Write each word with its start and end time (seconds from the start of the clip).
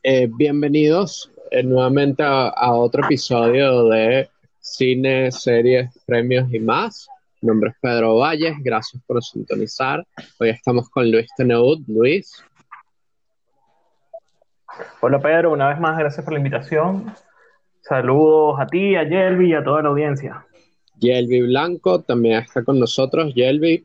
Eh, 0.00 0.28
bienvenidos 0.30 1.32
eh, 1.50 1.64
nuevamente 1.64 2.22
a, 2.22 2.72
otro 2.72 3.04
episodio 3.04 3.88
de 3.88 4.30
Cine, 4.60 5.32
Series, 5.32 5.90
Premios 6.06 6.52
y 6.54 6.60
más. 6.60 7.08
Mi 7.40 7.48
nombre 7.48 7.70
es 7.70 7.76
Pedro 7.80 8.16
Valles, 8.16 8.54
gracias 8.60 9.02
por 9.04 9.20
sintonizar. 9.24 10.06
Hoy 10.38 10.50
estamos 10.50 10.88
con 10.88 11.10
Luis 11.10 11.26
Teneud. 11.36 11.80
Luis. 11.88 12.44
Hola 15.00 15.18
Pedro, 15.18 15.52
una 15.52 15.68
vez 15.68 15.80
más 15.80 15.98
gracias 15.98 16.24
por 16.24 16.32
la 16.32 16.38
invitación. 16.38 17.12
Saludos 17.80 18.60
a 18.60 18.66
ti, 18.68 18.94
a 18.94 19.02
Yelvi 19.02 19.50
y 19.50 19.54
a 19.54 19.64
toda 19.64 19.82
la 19.82 19.88
audiencia. 19.88 20.46
Yelvi 21.00 21.42
Blanco 21.42 22.02
también 22.02 22.42
está 22.42 22.62
con 22.62 22.78
nosotros. 22.78 23.34
Yelvi. 23.34 23.84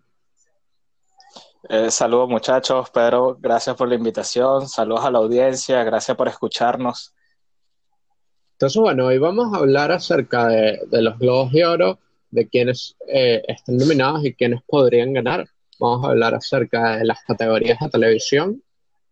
Eh, 1.69 1.89
saludos 1.91 2.27
muchachos, 2.27 2.89
Pedro, 2.89 3.37
gracias 3.39 3.77
por 3.77 3.87
la 3.87 3.95
invitación, 3.95 4.67
saludos 4.67 5.05
a 5.05 5.11
la 5.11 5.19
audiencia, 5.19 5.81
gracias 5.85 6.17
por 6.17 6.27
escucharnos. 6.27 7.13
Entonces, 8.53 8.81
bueno, 8.81 9.05
hoy 9.05 9.17
vamos 9.17 9.53
a 9.53 9.59
hablar 9.59 9.89
acerca 9.93 10.47
de, 10.47 10.81
los 10.91 11.17
Globos 11.17 11.53
de 11.53 11.65
Oro, 11.65 11.99
de 12.31 12.49
quienes 12.49 12.97
eh, 13.07 13.41
están 13.47 13.77
nominados 13.77 14.25
y 14.25 14.33
quienes 14.33 14.61
podrían 14.63 15.13
ganar. 15.13 15.47
Vamos 15.79 16.05
a 16.05 16.09
hablar 16.09 16.35
acerca 16.35 16.97
de 16.97 17.05
las 17.05 17.23
categorías 17.23 17.79
de 17.79 17.89
televisión. 17.89 18.61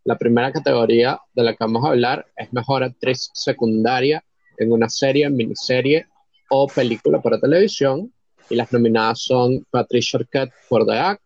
La 0.03 0.17
primera 0.17 0.51
categoría 0.51 1.21
de 1.33 1.43
la 1.43 1.51
que 1.51 1.63
vamos 1.63 1.85
a 1.85 1.89
hablar 1.89 2.25
es 2.35 2.51
Mejor 2.51 2.83
Actriz 2.83 3.29
Secundaria 3.33 4.25
en 4.57 4.73
una 4.73 4.89
serie, 4.89 5.29
miniserie 5.29 6.07
o 6.49 6.67
película 6.67 7.21
para 7.21 7.39
televisión. 7.39 8.13
Y 8.49 8.55
las 8.55 8.73
nominadas 8.73 9.21
son 9.21 9.65
Patricia 9.69 10.19
Arquette 10.19 10.51
por 10.67 10.85
The 10.85 10.97
Act, 10.97 11.23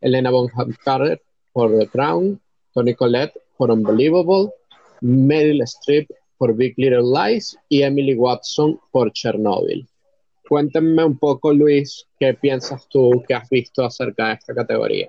Elena 0.00 0.30
Bonham 0.30 0.74
Carter 0.84 1.20
por 1.52 1.76
The 1.78 1.86
Crown, 1.88 2.40
Tony 2.72 2.94
Collette 2.94 3.34
por 3.56 3.70
Unbelievable, 3.70 4.50
Meryl 5.00 5.62
Streep 5.62 6.10
por 6.38 6.54
Big 6.54 6.74
Little 6.76 7.02
Lies 7.02 7.56
y 7.68 7.82
Emily 7.82 8.14
Watson 8.14 8.78
por 8.90 9.12
Chernobyl. 9.12 9.86
Cuéntenme 10.48 11.04
un 11.04 11.18
poco, 11.18 11.52
Luis, 11.52 12.06
qué 12.18 12.34
piensas 12.34 12.86
tú 12.88 13.22
que 13.26 13.34
has 13.34 13.48
visto 13.48 13.84
acerca 13.84 14.28
de 14.28 14.34
esta 14.34 14.54
categoría. 14.54 15.06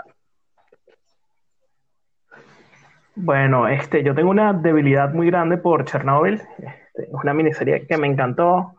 Bueno, 3.15 3.67
este, 3.67 4.03
yo 4.03 4.13
tengo 4.13 4.29
una 4.29 4.53
debilidad 4.53 5.13
muy 5.13 5.27
grande 5.27 5.57
por 5.57 5.85
Chernobyl. 5.85 6.35
Este, 6.35 7.03
es 7.03 7.13
una 7.23 7.33
miniserie 7.33 7.85
que 7.87 7.97
me 7.97 8.07
encantó. 8.07 8.75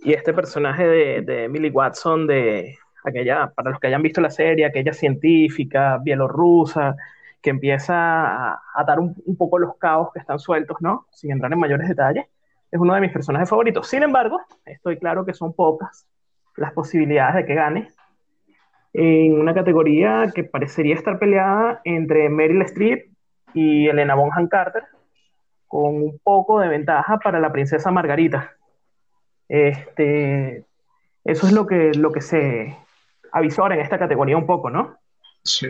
Y 0.00 0.12
este 0.12 0.32
personaje 0.32 0.86
de, 0.86 1.22
de 1.22 1.44
Emily 1.44 1.70
Watson 1.70 2.26
de, 2.26 2.76
aquella, 3.04 3.50
para 3.54 3.70
los 3.70 3.80
que 3.80 3.86
hayan 3.86 4.02
visto 4.02 4.20
la 4.20 4.30
serie, 4.30 4.66
aquella 4.66 4.92
científica 4.92 5.98
bielorrusa, 6.02 6.96
que 7.40 7.50
empieza 7.50 7.94
a 7.94 8.62
atar 8.74 8.98
un, 8.98 9.14
poco 9.36 9.58
los 9.58 9.76
caos 9.76 10.12
que 10.12 10.18
están 10.18 10.38
sueltos, 10.38 10.76
¿no? 10.80 11.06
Sin 11.10 11.30
entrar 11.30 11.52
en 11.52 11.58
mayores 11.58 11.88
detalles, 11.88 12.26
es 12.70 12.80
uno 12.80 12.94
de 12.94 13.00
mis 13.00 13.12
personajes 13.12 13.48
favoritos. 13.48 13.88
Sin 13.88 14.02
embargo, 14.02 14.40
estoy 14.64 14.98
claro 14.98 15.24
que 15.24 15.32
son 15.32 15.52
pocas 15.54 16.06
las 16.56 16.72
posibilidades 16.72 17.36
de 17.36 17.46
que 17.46 17.54
gane 17.54 17.88
en 18.92 19.38
una 19.38 19.54
categoría 19.54 20.30
que 20.34 20.44
parecería 20.44 20.94
estar 20.94 21.18
peleada 21.18 21.80
entre 21.84 22.28
Meryl 22.28 22.62
Streep 22.62 23.12
y 23.54 23.88
Elena 23.88 24.14
Bonham 24.14 24.48
Carter, 24.48 24.82
con 25.68 26.02
un 26.02 26.18
poco 26.18 26.60
de 26.60 26.68
ventaja 26.68 27.18
para 27.18 27.38
la 27.38 27.52
princesa 27.52 27.90
Margarita. 27.90 28.56
Este, 29.48 30.64
eso 31.24 31.46
es 31.46 31.52
lo 31.52 31.66
que, 31.66 31.92
lo 31.94 32.10
que 32.10 32.20
se, 32.20 32.76
avisor 33.32 33.72
en 33.72 33.80
esta 33.80 33.98
categoría 33.98 34.36
un 34.36 34.46
poco, 34.46 34.70
¿no? 34.70 34.98
Sí. 35.44 35.68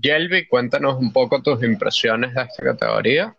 Yelvi, 0.00 0.46
cuéntanos 0.46 0.96
un 0.96 1.12
poco 1.12 1.42
tus 1.42 1.62
impresiones 1.62 2.34
de 2.34 2.42
esta 2.42 2.62
categoría. 2.62 3.34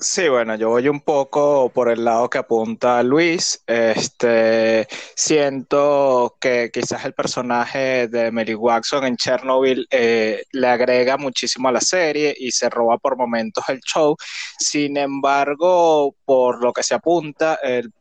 Sí, 0.00 0.28
bueno, 0.28 0.54
yo 0.54 0.68
voy 0.68 0.88
un 0.88 1.00
poco 1.00 1.70
por 1.70 1.88
el 1.90 2.04
lado 2.04 2.30
que 2.30 2.38
apunta 2.38 3.02
Luis. 3.02 3.64
Este, 3.66 4.86
siento 5.16 6.36
que 6.40 6.70
quizás 6.72 7.04
el 7.04 7.14
personaje 7.14 8.06
de 8.06 8.30
Mary 8.30 8.54
Watson 8.54 9.04
en 9.06 9.16
Chernobyl 9.16 9.88
eh, 9.90 10.44
le 10.52 10.68
agrega 10.68 11.16
muchísimo 11.16 11.68
a 11.68 11.72
la 11.72 11.80
serie 11.80 12.32
y 12.38 12.52
se 12.52 12.70
roba 12.70 12.98
por 12.98 13.16
momentos 13.16 13.64
el 13.68 13.80
show. 13.80 14.16
Sin 14.60 14.96
embargo, 14.96 16.14
por 16.24 16.62
lo 16.62 16.72
que 16.72 16.84
se 16.84 16.94
apunta, 16.94 17.58
el, 17.60 17.92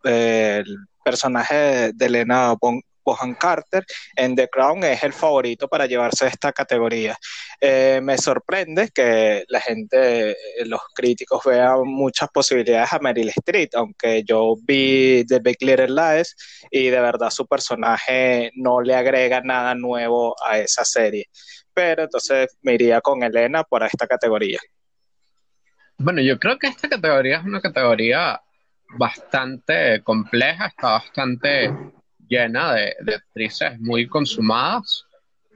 personaje 1.04 1.94
de 1.94 2.06
Elena 2.06 2.54
Bohan 3.08 3.36
Carter 3.36 3.86
en 4.18 4.36
The 4.36 4.50
Crown 4.50 4.84
es 4.84 5.02
el 5.02 5.14
favorito 5.14 5.70
para 5.70 5.86
llevarse 5.86 6.28
esta 6.28 6.52
categoría. 6.52 7.16
Eh, 7.62 8.02
me 8.04 8.18
sorprende 8.18 8.90
que 8.94 9.46
la 9.48 9.62
gente, 9.62 10.32
eh, 10.32 10.36
los 10.66 10.82
críticos 10.94 11.42
vean 11.46 11.84
muchas 11.86 12.30
posibilidades 12.30 12.92
a 12.92 13.00
Meryl 13.00 13.30
Streep, 13.30 13.70
aunque 13.76 14.24
yo 14.24 14.56
vi 14.62 15.24
The 15.26 15.40
Big 15.40 15.58
Little 15.62 15.88
Lies 15.88 16.36
y 16.70 16.90
de 16.90 17.00
verdad 17.00 17.30
su 17.30 17.48
personaje 17.48 18.52
no 18.56 18.82
le 18.82 18.94
agrega 18.94 19.40
nada 19.40 19.74
nuevo 19.74 20.36
a 20.46 20.60
esa 20.60 20.84
serie. 20.84 21.28
Pero 21.74 22.04
entonces 22.04 22.58
me 22.62 22.74
iría 22.74 23.00
con 23.00 23.24
Elena 23.24 23.64
para 23.64 23.88
esta 23.88 24.06
categoría. 24.06 24.60
Bueno, 25.98 26.22
yo 26.22 26.38
creo 26.38 26.60
que 26.60 26.68
esta 26.68 26.90
categoría 26.90 27.38
es 27.38 27.46
una 27.46 27.62
categoría 27.62 28.42
bastante 28.98 30.02
compleja, 30.04 30.68
está 30.68 30.90
bastante 30.90 31.74
llena 32.28 32.74
de, 32.74 32.96
actrices 33.16 33.80
muy 33.80 34.08
consumadas. 34.08 35.06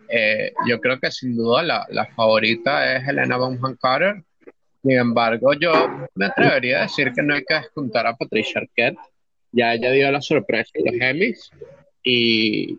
Eh, 0.09 0.51
yo 0.67 0.79
creo 0.79 0.99
que 0.99 1.11
sin 1.11 1.35
duda 1.35 1.63
la, 1.63 2.05
favorita 2.15 2.95
es 2.95 3.07
Helena 3.07 3.37
Bonham 3.37 3.77
Carter. 3.81 4.23
Sin 4.81 4.91
embargo, 4.91 5.53
yo 5.53 5.71
me 6.15 6.25
atrevería 6.25 6.79
a 6.79 6.81
decir 6.83 7.11
que 7.13 7.21
no 7.21 7.35
hay 7.35 7.43
que 7.43 7.53
descontar 7.53 8.07
a 8.07 8.15
Patricia 8.15 8.61
Arquette. 8.61 8.97
Ya 9.51 9.73
ella 9.73 9.91
dio 9.91 10.11
la 10.11 10.21
sorpresa 10.21 10.71
en 10.73 10.85
los 10.85 11.01
Emmys 11.01 11.51
y, 12.03 12.77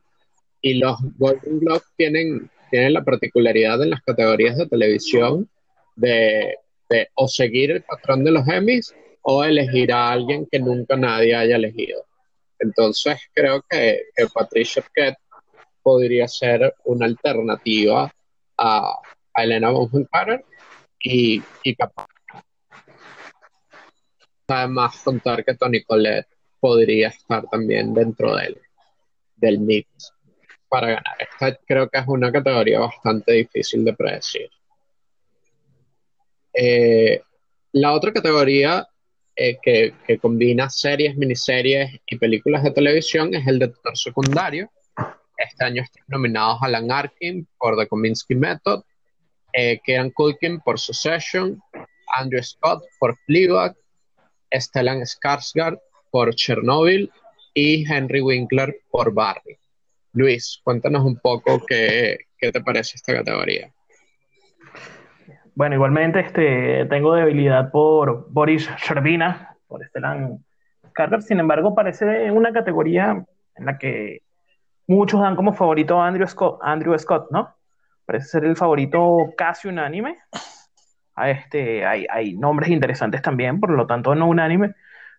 y 0.60 0.74
los 0.74 0.96
Golden 1.18 1.60
Globes 1.60 1.84
tienen, 1.96 2.50
tienen 2.70 2.94
la 2.94 3.04
particularidad 3.04 3.82
en 3.82 3.90
las 3.90 4.02
categorías 4.02 4.56
de 4.56 4.66
televisión 4.66 5.48
de, 5.96 6.56
de 6.88 7.08
o 7.14 7.28
seguir 7.28 7.70
el 7.70 7.82
patrón 7.82 8.24
de 8.24 8.32
los 8.32 8.48
Emmys 8.48 8.94
o 9.22 9.44
elegir 9.44 9.92
a 9.92 10.10
alguien 10.10 10.46
que 10.50 10.58
nunca 10.58 10.96
nadie 10.96 11.34
haya 11.34 11.56
elegido. 11.56 12.04
Entonces 12.62 13.18
creo 13.34 13.62
que, 13.68 14.04
Patricia 14.32 14.82
Arquette 14.82 15.18
podría 15.82 16.28
ser 16.28 16.74
una 16.84 17.06
alternativa 17.06 18.12
a, 18.56 18.98
Elena 19.34 19.70
Bonham 19.70 20.06
Carter 20.12 20.44
y, 21.00 21.42
y 21.64 21.76
además 24.46 25.00
contar 25.02 25.42
que 25.42 25.54
Tony 25.54 25.82
Collette 25.82 26.28
podría 26.60 27.08
estar 27.08 27.44
también 27.50 27.94
dentro 27.94 28.36
del, 28.36 28.60
del 29.36 29.58
mix 29.58 30.12
para 30.68 30.88
ganar. 30.88 31.16
Esta 31.18 31.58
creo 31.66 31.88
que 31.88 31.98
es 31.98 32.06
una 32.06 32.30
categoría 32.30 32.80
bastante 32.80 33.32
difícil 33.32 33.84
de 33.84 33.94
predecir. 33.94 34.50
Eh, 36.54 37.22
la 37.72 37.92
otra 37.92 38.12
categoría 38.12 38.86
eh, 39.34 39.58
que, 39.62 39.94
combina 40.20 40.68
series, 40.68 41.16
miniseries 41.16 41.90
y 42.06 42.18
películas 42.18 42.62
de 42.62 42.70
televisión 42.70 43.34
es 43.34 43.46
el 43.46 43.58
de 43.58 43.66
actor 43.66 43.96
secundario. 43.96 44.70
Este 45.36 45.64
año 45.64 45.82
están 45.82 46.04
nominados 46.08 46.58
Alan 46.60 46.90
Arkin 46.90 47.48
por 47.58 47.76
The 47.76 47.86
Kominsky 47.86 48.34
Method, 48.34 48.82
eh, 49.54 49.80
Kieran 49.84 50.10
Culkin 50.10 50.60
por 50.60 50.78
Succession, 50.78 51.60
Andrew 52.14 52.42
Scott 52.42 52.84
por 53.00 53.16
Fleabag, 53.26 53.74
Stellan 54.52 55.00
Skarsgård 55.00 55.80
por 56.10 56.34
Chernobyl 56.34 57.10
y 57.54 57.90
Henry 57.90 58.20
Winkler 58.20 58.80
por 58.90 59.14
Barry. 59.14 59.58
Luis, 60.12 60.60
cuéntanos 60.62 61.04
un 61.04 61.16
poco 61.16 61.64
qué, 61.66 62.18
qué 62.36 62.52
te 62.52 62.60
parece 62.60 62.96
esta 62.96 63.14
categoría. 63.14 63.72
Bueno, 65.54 65.74
igualmente 65.74 66.20
este, 66.20 66.86
tengo 66.86 67.14
debilidad 67.14 67.70
por 67.70 68.30
Boris 68.30 68.70
Sherbina, 68.78 69.56
por 69.68 69.84
Stellan 69.86 70.42
Carter. 70.92 71.22
Sin 71.22 71.40
embargo, 71.40 71.74
parece 71.74 72.30
una 72.30 72.52
categoría 72.52 73.24
en 73.56 73.66
la 73.66 73.76
que 73.76 74.22
muchos 74.86 75.20
dan 75.20 75.36
como 75.36 75.52
favorito 75.52 76.00
a 76.00 76.06
Andrew 76.06 76.26
Scott, 76.26 76.58
Andrew 76.62 76.98
Scott 76.98 77.30
¿no? 77.30 77.54
Parece 78.06 78.28
ser 78.28 78.44
el 78.44 78.56
favorito 78.56 79.32
casi 79.36 79.68
unánime. 79.68 80.16
Este, 81.24 81.84
hay, 81.84 82.34
nombres 82.34 82.70
interesantes 82.70 83.20
también, 83.20 83.60
por 83.60 83.70
lo 83.70 83.86
tanto 83.86 84.14
no 84.14 84.26
unánime, 84.26 84.74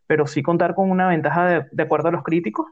pero 0.08 0.26
sí 0.26 0.42
contar 0.42 0.74
con 0.74 0.90
una 0.90 1.08
ventaja 1.08 1.46
de, 1.46 1.66
de 1.72 1.84
acuerdo 1.84 2.10
a 2.10 2.12
los 2.12 2.24
críticos 2.24 2.66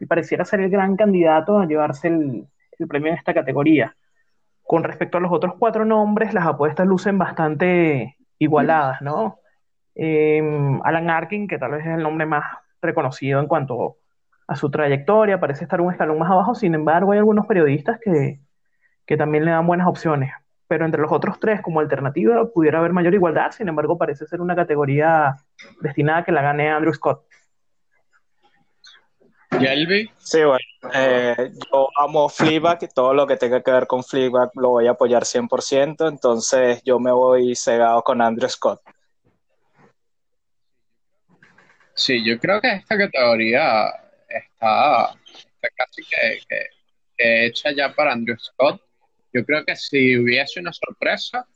y 0.00 0.06
pareciera 0.06 0.46
ser 0.46 0.60
el 0.60 0.70
gran 0.70 0.96
candidato 0.96 1.58
a 1.58 1.66
llevarse 1.66 2.08
el, 2.08 2.46
el 2.78 2.88
premio 2.88 3.12
en 3.12 3.18
esta 3.18 3.34
categoría. 3.34 3.94
Con 4.72 4.84
respecto 4.84 5.18
a 5.18 5.20
los 5.20 5.30
otros 5.30 5.56
cuatro 5.58 5.84
nombres, 5.84 6.32
las 6.32 6.46
apuestas 6.46 6.86
lucen 6.86 7.18
bastante 7.18 8.16
igualadas, 8.38 9.02
¿no? 9.02 9.38
Em, 9.94 10.80
Alan 10.82 11.10
Arkin, 11.10 11.46
que 11.46 11.58
tal 11.58 11.72
vez 11.72 11.82
es 11.84 11.92
el 11.92 12.02
nombre 12.02 12.24
más 12.24 12.42
reconocido 12.80 13.38
en 13.38 13.48
cuanto 13.48 13.98
a 14.46 14.56
su 14.56 14.70
trayectoria, 14.70 15.38
parece 15.38 15.64
estar 15.64 15.82
un 15.82 15.92
escalón 15.92 16.18
más 16.18 16.30
abajo, 16.30 16.54
sin 16.54 16.74
embargo 16.74 17.12
hay 17.12 17.18
algunos 17.18 17.44
periodistas 17.46 18.00
que, 18.00 18.40
también 19.18 19.44
le 19.44 19.50
dan 19.50 19.66
buenas 19.66 19.86
opciones. 19.86 20.32
pero 20.68 20.86
entre 20.86 21.02
los 21.02 21.12
otros 21.12 21.38
tres, 21.38 21.60
como 21.60 21.80
alternativa, 21.80 22.42
pudiera 22.50 22.78
haber 22.78 22.94
mayor 22.94 23.12
igualdad. 23.12 23.50
Sin 23.50 23.68
embargo, 23.68 23.98
parece 23.98 24.24
ser 24.26 24.40
una 24.40 24.56
categoría 24.56 25.36
destinada 25.82 26.20
a 26.20 26.24
que 26.24 26.32
la 26.32 26.40
gane 26.40 26.70
Andrew 26.70 26.94
Scott. 26.94 27.26
¿Yelby? 29.60 30.10
Sí, 30.18 30.38
bueno, 30.42 30.58
eh, 30.94 31.52
yo 31.72 31.88
amo 31.96 32.28
Fleabag 32.28 32.78
y 32.82 32.88
todo 32.88 33.14
lo 33.14 33.26
que 33.26 33.36
tenga 33.36 33.62
que 33.62 33.70
ver 33.70 33.86
con 33.86 34.02
Fleabag 34.02 34.50
lo 34.54 34.70
voy 34.70 34.86
a 34.86 34.92
apoyar 34.92 35.24
100%, 35.24 36.08
entonces 36.08 36.82
yo 36.84 36.98
me 36.98 37.12
voy 37.12 37.54
cegado 37.54 38.02
con 38.02 38.20
Andrew 38.20 38.48
Scott. 38.48 38.80
Sí, 41.94 42.24
yo 42.24 42.38
creo 42.38 42.60
que 42.60 42.72
esta 42.72 42.96
categoría 42.96 43.88
está, 44.28 45.14
casi 45.76 46.02
que, 46.02 47.46
hecha 47.46 47.70
ya 47.72 47.92
para 47.94 48.12
Andrew 48.12 48.36
Scott. 48.38 48.80
Yo 49.32 49.44
creo 49.44 49.64
que 49.64 49.76
si 49.76 50.18
hubiese 50.18 50.60
una 50.60 50.72
sorpresa, 50.72 51.46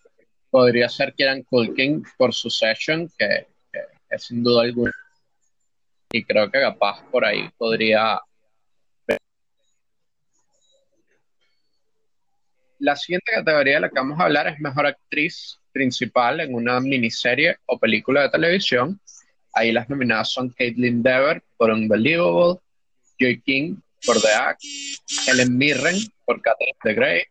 podría 0.50 0.88
ser 0.88 1.14
Kieran 1.14 1.42
Culkin 1.42 2.04
por 2.16 2.32
su 2.32 2.50
session, 2.50 3.10
que, 3.18 3.46
es 4.10 4.22
sin 4.22 4.42
duda 4.42 4.62
alguna. 4.62 4.92
Y 6.16 6.24
creo 6.24 6.50
que 6.50 6.60
capaz 6.60 7.04
por 7.10 7.26
ahí 7.26 7.46
podría. 7.58 8.18
La 12.78 12.96
siguiente 12.96 13.32
categoría 13.32 13.74
de 13.74 13.80
la 13.80 13.88
que 13.90 13.96
vamos 13.96 14.18
a 14.18 14.24
hablar 14.24 14.46
es 14.48 14.58
mejor 14.58 14.86
actriz 14.86 15.60
principal 15.72 16.40
en 16.40 16.54
una 16.54 16.80
miniserie 16.80 17.58
o 17.66 17.78
película 17.78 18.22
de 18.22 18.30
televisión. 18.30 18.98
Ahí 19.52 19.72
las 19.72 19.90
nominadas 19.90 20.32
son 20.32 20.48
Caitlin 20.48 21.02
Dever 21.02 21.42
por 21.58 21.70
Unbelievable, 21.70 22.60
Joy 23.20 23.42
King 23.42 23.76
por 24.06 24.18
The 24.18 24.32
Act, 24.32 24.62
Helen 25.26 25.58
Mirren 25.58 25.96
por 26.24 26.40
Catherine 26.40 26.78
the 26.82 26.94
Great, 26.94 27.28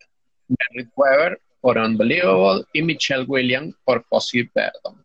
Merritt 0.48 0.92
Weber 0.96 1.42
por 1.60 1.80
Unbelievable 1.80 2.66
y 2.72 2.84
Michelle 2.84 3.26
Williams 3.28 3.74
por 3.84 4.06
Fossil 4.06 4.48
Verdon. 4.54 5.04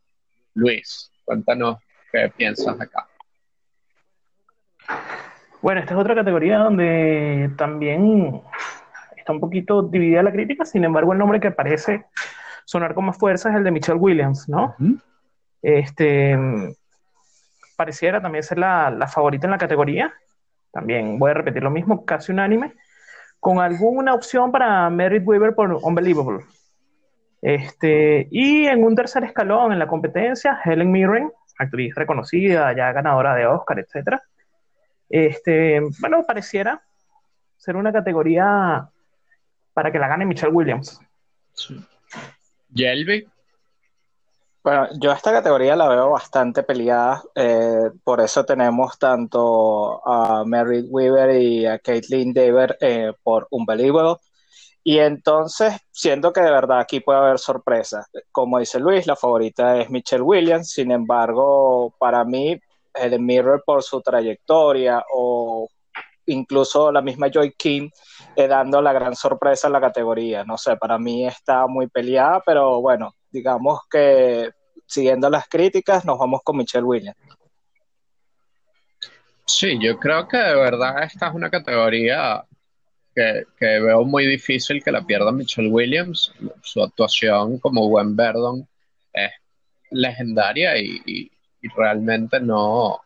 Luis, 0.52 1.10
cuéntanos 1.24 1.78
qué 2.12 2.30
piensas 2.36 2.78
acá. 2.78 3.09
Bueno, 5.62 5.80
esta 5.80 5.94
es 5.94 6.00
otra 6.00 6.14
categoría 6.14 6.58
donde 6.58 7.50
también 7.56 8.42
está 9.16 9.32
un 9.32 9.40
poquito 9.40 9.82
dividida 9.82 10.22
la 10.22 10.32
crítica, 10.32 10.64
sin 10.64 10.84
embargo 10.84 11.12
el 11.12 11.18
nombre 11.18 11.40
que 11.40 11.50
parece 11.50 12.06
sonar 12.64 12.94
con 12.94 13.04
más 13.04 13.18
fuerza 13.18 13.50
es 13.50 13.56
el 13.56 13.64
de 13.64 13.70
Michelle 13.70 13.98
Williams, 13.98 14.48
¿no? 14.48 14.74
Este, 15.60 16.38
pareciera 17.76 18.20
también 18.20 18.42
ser 18.42 18.58
la, 18.58 19.08
favorita 19.12 19.46
en 19.46 19.52
la 19.52 19.58
categoría. 19.58 20.12
También 20.72 21.18
voy 21.18 21.30
a 21.30 21.34
repetir 21.34 21.62
lo 21.62 21.70
mismo, 21.70 22.04
casi 22.04 22.30
unánime, 22.30 22.74
con 23.40 23.58
alguna 23.58 24.14
opción 24.14 24.52
para 24.52 24.88
Merit 24.90 25.26
Weaver 25.26 25.54
por 25.54 25.72
Unbelievable. 25.82 26.44
Este, 27.42 28.28
y 28.30 28.66
en 28.66 28.84
un 28.84 28.94
tercer 28.94 29.24
escalón 29.24 29.72
en 29.72 29.78
la 29.78 29.88
competencia, 29.88 30.60
Helen 30.64 30.92
Mirren, 30.92 31.32
actriz 31.58 31.94
reconocida, 31.94 32.72
ya 32.74 32.92
ganadora 32.92 33.34
de 33.34 33.46
Oscar, 33.46 33.78
etc. 33.78 34.20
Este, 35.10 35.80
bueno, 35.98 36.24
pareciera 36.24 36.82
ser 37.56 37.76
una 37.76 37.92
categoría 37.92 38.88
para 39.74 39.92
que 39.92 39.98
la 39.98 40.08
gane 40.08 40.24
Michelle 40.24 40.52
Williams. 40.52 41.00
Sí. 41.52 41.84
Yelby. 42.72 43.28
Bueno, 44.62 44.88
yo 45.00 45.10
esta 45.10 45.32
categoría 45.32 45.74
la 45.74 45.88
veo 45.88 46.10
bastante 46.10 46.62
peleada, 46.62 47.22
eh, 47.34 47.90
por 48.04 48.20
eso 48.20 48.44
tenemos 48.44 48.98
tanto 48.98 50.06
a 50.06 50.44
Mary 50.44 50.82
Weaver 50.82 51.40
y 51.40 51.66
a 51.66 51.78
Caitlin 51.78 52.32
Dever 52.34 52.76
eh, 52.80 53.12
por 53.22 53.48
Unbelievable. 53.50 54.16
Y 54.84 54.98
entonces, 54.98 55.74
siento 55.90 56.32
que 56.32 56.42
de 56.42 56.50
verdad 56.50 56.80
aquí 56.80 57.00
puede 57.00 57.18
haber 57.18 57.38
sorpresas. 57.38 58.06
Como 58.32 58.58
dice 58.58 58.78
Luis, 58.78 59.06
la 59.06 59.16
favorita 59.16 59.78
es 59.78 59.90
Michelle 59.90 60.22
Williams, 60.22 60.70
sin 60.70 60.90
embargo, 60.90 61.94
para 61.98 62.24
mí, 62.24 62.60
el 62.94 63.20
Mirror 63.20 63.62
por 63.64 63.82
su 63.82 64.00
trayectoria 64.00 65.04
o 65.14 65.68
incluso 66.26 66.92
la 66.92 67.02
misma 67.02 67.28
Joy 67.28 67.54
King 67.56 67.90
eh, 68.36 68.46
dando 68.46 68.80
la 68.80 68.92
gran 68.92 69.14
sorpresa 69.14 69.66
en 69.66 69.72
la 69.72 69.80
categoría. 69.80 70.44
No 70.44 70.56
sé, 70.56 70.76
para 70.76 70.98
mí 70.98 71.26
está 71.26 71.66
muy 71.66 71.88
peleada, 71.88 72.42
pero 72.44 72.80
bueno, 72.80 73.14
digamos 73.30 73.80
que 73.90 74.50
siguiendo 74.86 75.30
las 75.30 75.48
críticas, 75.48 76.04
nos 76.04 76.18
vamos 76.18 76.40
con 76.42 76.56
Michelle 76.56 76.84
Williams. 76.84 77.16
Sí, 79.46 79.78
yo 79.80 79.98
creo 79.98 80.28
que 80.28 80.36
de 80.36 80.54
verdad 80.54 81.02
esta 81.02 81.28
es 81.28 81.34
una 81.34 81.50
categoría 81.50 82.44
que, 83.14 83.44
veo 83.58 84.04
muy 84.04 84.26
difícil 84.26 84.82
que 84.82 84.92
la 84.92 85.02
pierda 85.02 85.32
Michelle 85.32 85.68
Williams. 85.68 86.32
Su 86.62 86.82
actuación 86.82 87.58
como 87.58 87.88
Gwen 87.88 88.16
Verdon 88.16 88.66
es 89.12 89.30
legendaria 89.90 90.78
y, 90.78 91.30
realmente 91.68 92.40
no, 92.40 93.00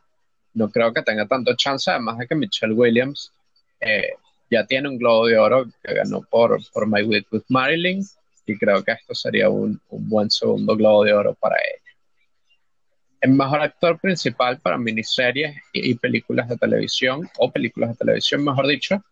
no 0.55 0.71
creo 0.71 0.93
que 0.93 1.03
tenga 1.03 1.27
tanto 1.27 1.55
chance, 1.57 1.91
además 1.91 2.19
de 2.19 2.27
que 2.27 2.35
Michelle 2.35 2.75
Williams 2.75 3.33
eh, 3.81 4.13
ya 4.51 4.67
tiene 4.67 4.89
un 4.89 4.99
Globo 4.99 5.27
de 5.27 5.39
Oro 5.39 5.67
que 5.83 5.95
ganó 5.95 6.23
por, 6.23 6.59
por 6.73 6.87
My 6.87 7.03
Week 7.03 7.27
with 7.33 7.45
Marilyn 7.49 8.05
y 8.47 8.59
creo 8.59 8.83
que 8.83 8.93
esto 8.93 9.15
sería 9.15 9.49
un, 9.49 9.81
buen 9.91 10.31
segundo 10.31 10.77
globo 10.77 11.05
de 11.05 11.15
oro 11.15 11.35
para 11.35 11.57
ella. 11.57 11.93
El 13.21 13.33
mejor 13.33 13.61
actor 13.61 13.99
principal 13.99 14.61
para 14.61 14.77
miniseries 14.77 15.57
y, 15.73 15.95
películas 15.95 16.49
de 16.49 16.59
televisión, 16.59 17.29
o 17.39 17.51
películas 17.51 17.91
de 17.91 17.97
televisión, 17.97 18.45
mejor 18.45 18.67
dicho, 18.67 19.03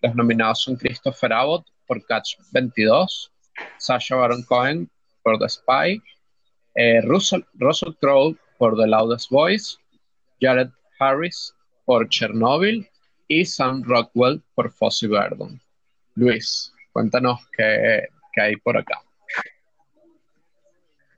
los 0.00 0.14
nominados 0.14 0.62
son 0.62 0.76
Christopher 0.76 1.34
Abbott 1.34 1.66
por 1.86 2.04
Catch 2.06 2.36
22, 2.52 3.30
Sasha 3.78 4.16
Baron 4.16 4.42
Cohen 4.44 4.88
por 5.22 5.38
The 5.38 5.48
Spy, 5.48 6.02
eh, 6.74 7.02
Russell, 7.02 7.42
Russell 7.54 7.92
Crowe 8.00 8.36
por 8.58 8.76
The 8.76 8.86
Loudest 8.86 9.30
Voice, 9.30 9.78
Jared 10.40 10.68
Harris 10.98 11.54
por 11.84 12.08
Chernobyl 12.08 12.86
y 13.28 13.44
Sam 13.44 13.82
Rockwell 13.84 14.42
por 14.54 14.70
Fossey 14.70 15.08
Verdon. 15.08 15.60
Luis, 16.16 16.74
cuéntanos 16.92 17.48
qué, 17.56 18.08
hay 18.36 18.56
por 18.56 18.76
acá. 18.76 19.00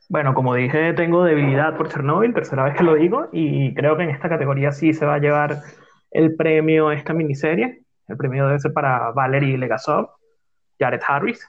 Bueno, 0.09 0.35
como 0.35 0.55
dije, 0.55 0.93
tengo 0.93 1.25
debilidad 1.25 1.77
por 1.77 1.89
Chernobyl, 1.89 2.35
tercera 2.35 2.65
vez 2.65 2.77
que 2.77 2.83
lo 2.83 2.95
digo, 2.95 3.29
y 3.33 3.75
creo 3.75 3.97
que 3.97 4.03
en 4.05 4.11
esta 4.11 4.29
categoría 4.29 4.73
sí 4.73 4.93
se 4.93 5.07
va 5.07 5.15
a 5.15 5.21
llevar 5.21 5.63
el 6.11 6.35
premio 6.35 6.91
esta 6.91 7.15
miniserie. 7.15 7.83
El 8.09 8.17
premio 8.17 8.47
debe 8.47 8.59
ser 8.59 8.73
para 8.73 9.13
Valerie 9.13 9.57
Legasov, 9.57 10.11
Jared 10.79 11.01
Harris, 11.07 11.47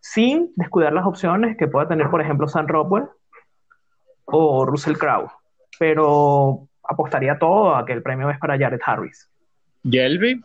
sin 0.00 0.52
descuidar 0.56 0.92
las 0.92 1.04
opciones 1.04 1.56
que 1.56 1.68
pueda 1.68 1.88
tener, 1.88 2.08
por 2.08 2.22
ejemplo, 2.22 2.48
Sam 2.48 2.66
Rockwell 2.66 3.04
o 4.32 4.66
Russell 4.66 4.96
Crowe. 4.96 5.30
Pero 5.78 6.68
apostaría 6.82 7.38
todo 7.38 7.74
a 7.74 7.84
que 7.84 7.92
el 7.92 8.02
premio 8.02 8.30
es 8.30 8.38
para 8.38 8.58
Jared 8.58 8.80
Harris. 8.84 9.28
¿Yelby? 9.84 10.42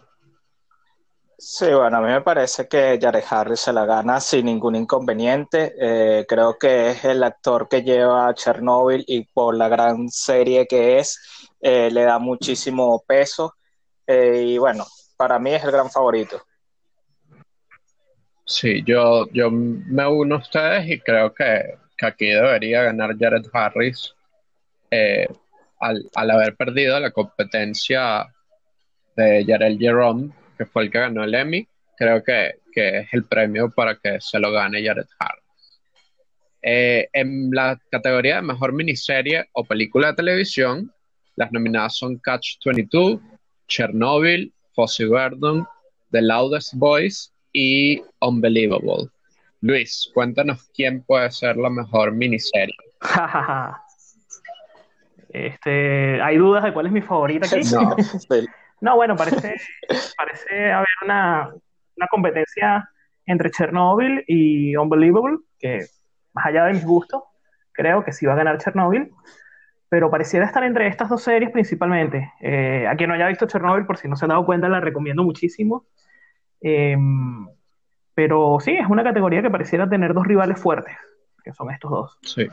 Sí, 1.40 1.68
bueno, 1.72 1.98
a 1.98 2.02
mí 2.02 2.08
me 2.08 2.22
parece 2.22 2.68
que 2.68 2.98
Jared 3.00 3.24
Harris 3.30 3.60
se 3.60 3.72
la 3.72 3.86
gana 3.86 4.20
sin 4.20 4.48
ningún 4.48 4.76
inconveniente. 4.76 5.76
Eh, 5.80 6.26
creo 6.28 6.58
que 6.58 6.90
es 6.90 7.06
el 7.06 7.24
actor 7.24 7.68
que 7.70 7.84
lleva 7.84 8.28
a 8.28 8.34
Chernobyl 8.34 9.04
y 9.08 9.24
por 9.26 9.56
la 9.56 9.70
gran 9.70 10.10
serie 10.10 10.66
que 10.66 10.98
es, 10.98 11.20
eh, 11.62 11.92
le 11.92 12.04
da 12.04 12.18
muchísimo 12.18 13.04
peso. 13.08 13.54
Eh, 14.08 14.46
y 14.48 14.58
bueno, 14.58 14.86
para 15.16 15.38
mí 15.38 15.54
es 15.54 15.64
el 15.64 15.72
gran 15.72 15.92
favorito. 15.92 16.42
Sí, 18.44 18.82
yo, 18.84 19.28
yo 19.32 19.52
me 19.52 20.08
uno 20.08 20.36
a 20.36 20.40
ustedes 20.40 20.90
y 20.90 21.00
creo 21.02 21.34
que, 21.36 21.78
aquí 22.06 22.28
debería 22.28 22.84
ganar 22.84 23.18
Jared 23.18 23.46
Harris 23.52 24.14
al, 25.80 26.10
al 26.16 26.32
haber 26.32 26.56
perdido 26.56 27.00
la 27.00 27.12
competencia 27.12 28.28
de 29.16 29.44
Jarell 29.46 29.80
Jerome 29.80 30.32
que 30.58 30.66
fue 30.66 30.84
el 30.84 30.92
que 30.92 31.00
ganó 31.00 31.24
el 31.24 31.36
Emmy, 31.36 31.68
creo 31.96 32.24
que, 32.24 32.56
es 32.76 33.08
el 33.12 33.24
premio 33.24 33.72
para 33.72 33.96
que 33.96 34.22
se 34.22 34.40
lo 34.40 34.52
gane 34.52 34.86
Jared 34.86 35.08
Harris. 35.18 35.82
Eh, 36.62 37.08
en 37.12 37.50
la 37.52 37.80
categoría 37.90 38.36
de 38.36 38.44
mejor 38.44 38.72
miniserie 38.72 39.50
o 39.54 39.64
película 39.64 40.10
de 40.10 40.18
televisión, 40.18 40.94
las 41.36 41.52
nominadas 41.52 41.98
son 41.98 42.18
Catch 42.18 42.58
22, 42.64 43.20
Chernobyl, 43.68 44.54
Fossey 44.76 45.08
Verdon, 45.08 45.66
The 46.12 46.22
Loudest 46.22 46.76
Voice 46.76 47.32
y 47.52 48.00
Unbelievable. 48.22 49.10
Luis, 49.62 50.12
cuéntanos 50.14 50.70
quién 50.74 51.04
puede 51.04 51.32
ser 51.32 51.58
la 51.58 51.70
mejor 51.70 52.12
miniserie. 52.12 52.76
este, 55.30 56.22
¿Hay 56.22 56.38
dudas 56.38 56.64
de 56.64 56.74
cuál 56.74 56.88
es 56.88 56.92
mi 56.92 57.02
favorita 57.02 57.48
aquí? 57.48 57.62
No. 57.72 57.96
No, 58.80 58.96
bueno, 58.96 59.16
parece, 59.16 59.56
parece 60.18 60.72
haber 60.72 60.88
una, 61.04 61.52
competencia 62.12 62.88
entre 63.26 63.50
Chernobyl 63.50 64.24
y 64.28 64.76
Unbelievable, 64.76 65.40
que 65.58 65.86
más 66.34 66.46
allá 66.46 66.66
de 66.66 66.74
mis 66.74 66.86
gustos, 66.86 67.24
creo 67.72 68.04
que 68.04 68.14
sí 68.14 68.28
va 68.28 68.34
a 68.34 68.38
ganar 68.38 68.60
Chernobyl, 68.60 69.12
pero 69.90 70.12
pareciera 70.12 70.46
estar 70.46 70.64
entre 70.64 70.88
estas 70.88 71.10
dos 71.10 71.24
series 71.24 71.50
principalmente. 71.50 72.32
Eh, 72.40 72.86
a 72.88 72.96
quien 72.96 73.10
no 73.10 73.16
haya 73.16 73.28
visto 73.28 73.48
Chernobyl, 73.48 73.86
por 73.86 73.98
si 73.98 74.08
no 74.08 74.16
se 74.16 74.26
han 74.26 74.30
dado 74.30 74.46
cuenta, 74.46 74.70
la 74.70 74.80
recomiendo 74.80 75.24
muchísimo. 75.24 75.88
Em, 76.62 77.48
Pero 78.18 78.58
sí, 78.60 78.72
es 78.72 78.90
una 78.90 79.04
categoría 79.04 79.44
que 79.44 79.52
pareciera 79.52 79.88
tener 79.88 80.12
dos 80.16 80.26
rivales 80.26 80.60
fuertes, 80.60 80.98
que 81.44 81.54
son 81.54 81.70
estos 81.70 81.92
dos. 81.92 82.18
Sí. 82.24 82.48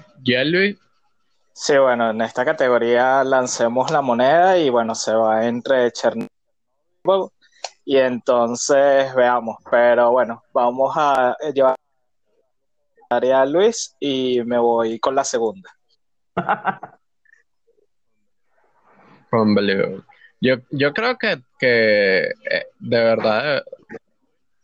Luis? 0.45 0.79
Sí, 1.55 1.79
bueno, 1.79 2.11
en 2.11 2.21
esta 2.21 2.45
categoría 2.45 3.25
lancemos 3.25 3.91
la 3.91 4.03
moneda 4.03 4.59
y 4.59 4.69
bueno, 4.69 4.95
se 4.95 5.15
va 5.15 5.47
entre 5.47 5.91
Chernobyl 5.91 6.29
y 7.87 7.97
entonces 7.97 9.15
veamos. 9.15 9.57
Pero 9.71 10.11
bueno, 10.11 10.43
vamos 10.53 10.93
a 10.99 11.35
llevar 11.55 11.77
a 13.09 13.47
Luis 13.47 13.97
y 13.99 14.43
me 14.45 14.59
voy 14.59 15.01
con 15.01 15.15
la 15.15 15.25
segunda. 15.25 15.71
Yo, 20.43 20.57
yo 20.71 20.93
creo 20.93 21.17
que, 21.17 21.41
que 21.59 22.25
eh, 22.51 22.67
de 22.79 23.03
verdad 23.03 23.65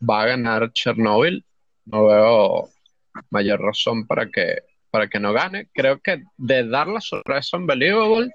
va 0.07 0.23
a 0.23 0.27
ganar 0.27 0.71
Chernobyl. 0.73 1.45
No 1.85 2.07
veo 2.07 2.69
mayor 3.29 3.61
razón 3.61 4.07
para 4.07 4.29
que, 4.29 4.63
para 4.89 5.07
que 5.07 5.19
no 5.19 5.33
gane. 5.33 5.69
Creo 5.73 5.99
que 5.99 6.23
de 6.37 6.67
dar 6.67 6.87
la 6.87 7.01
sorpresa 7.01 7.57
Unbelievable 7.57 8.31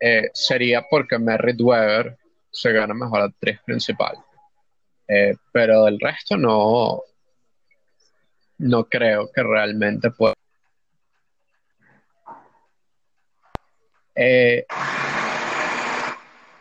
eh, 0.00 0.30
sería 0.32 0.84
porque 0.88 1.18
Merritt 1.18 1.60
Weber 1.60 2.16
se 2.50 2.72
gana 2.72 2.94
mejor 2.94 3.22
actriz 3.22 3.60
principal. 3.64 4.16
Eh, 5.06 5.34
pero 5.52 5.84
del 5.84 5.98
resto 5.98 6.36
no, 6.36 7.02
no 8.58 8.84
creo 8.84 9.30
que 9.32 9.42
realmente 9.42 10.10
pueda. 10.10 10.34
Eh, 14.14 14.66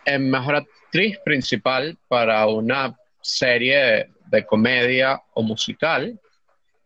en 0.06 0.30
mejor 0.30 0.56
actriz 0.56 1.18
principal 1.26 1.98
para 2.08 2.46
una 2.48 2.96
serie 3.28 4.10
de 4.32 4.46
comedia 4.46 5.22
o 5.34 5.44
musical, 5.44 6.20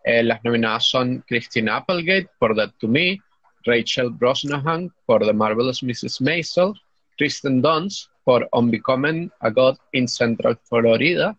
eh, 0.04 0.24
las 0.24 0.44
nominadas 0.44 0.86
son 0.90 1.24
Christine 1.28 1.72
Applegate 1.72 2.30
por 2.40 2.56
Dead 2.56 2.72
to 2.80 2.88
Me, 2.88 3.20
Rachel 3.64 4.10
Brosnahan 4.10 4.92
por 5.06 5.24
The 5.24 5.34
Marvelous 5.34 5.84
Mrs. 5.84 6.20
Maisel, 6.22 6.74
Kristen 7.18 7.62
Dunst 7.62 8.10
por 8.24 8.48
Unbecoming 8.54 9.32
a 9.42 9.50
God 9.50 9.78
in 9.92 10.08
Central 10.08 10.58
Florida, 10.64 11.38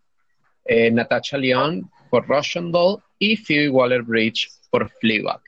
eh, 0.67 0.91
Natasha 0.91 1.37
Leon 1.37 1.91
por 2.11 2.29
Russian 2.29 2.71
Doll 2.71 3.03
y 3.19 3.37
Phoebe 3.37 3.71
Waller-Bridge 3.71 4.49
por 4.71 4.89
Fleabag. 5.01 5.41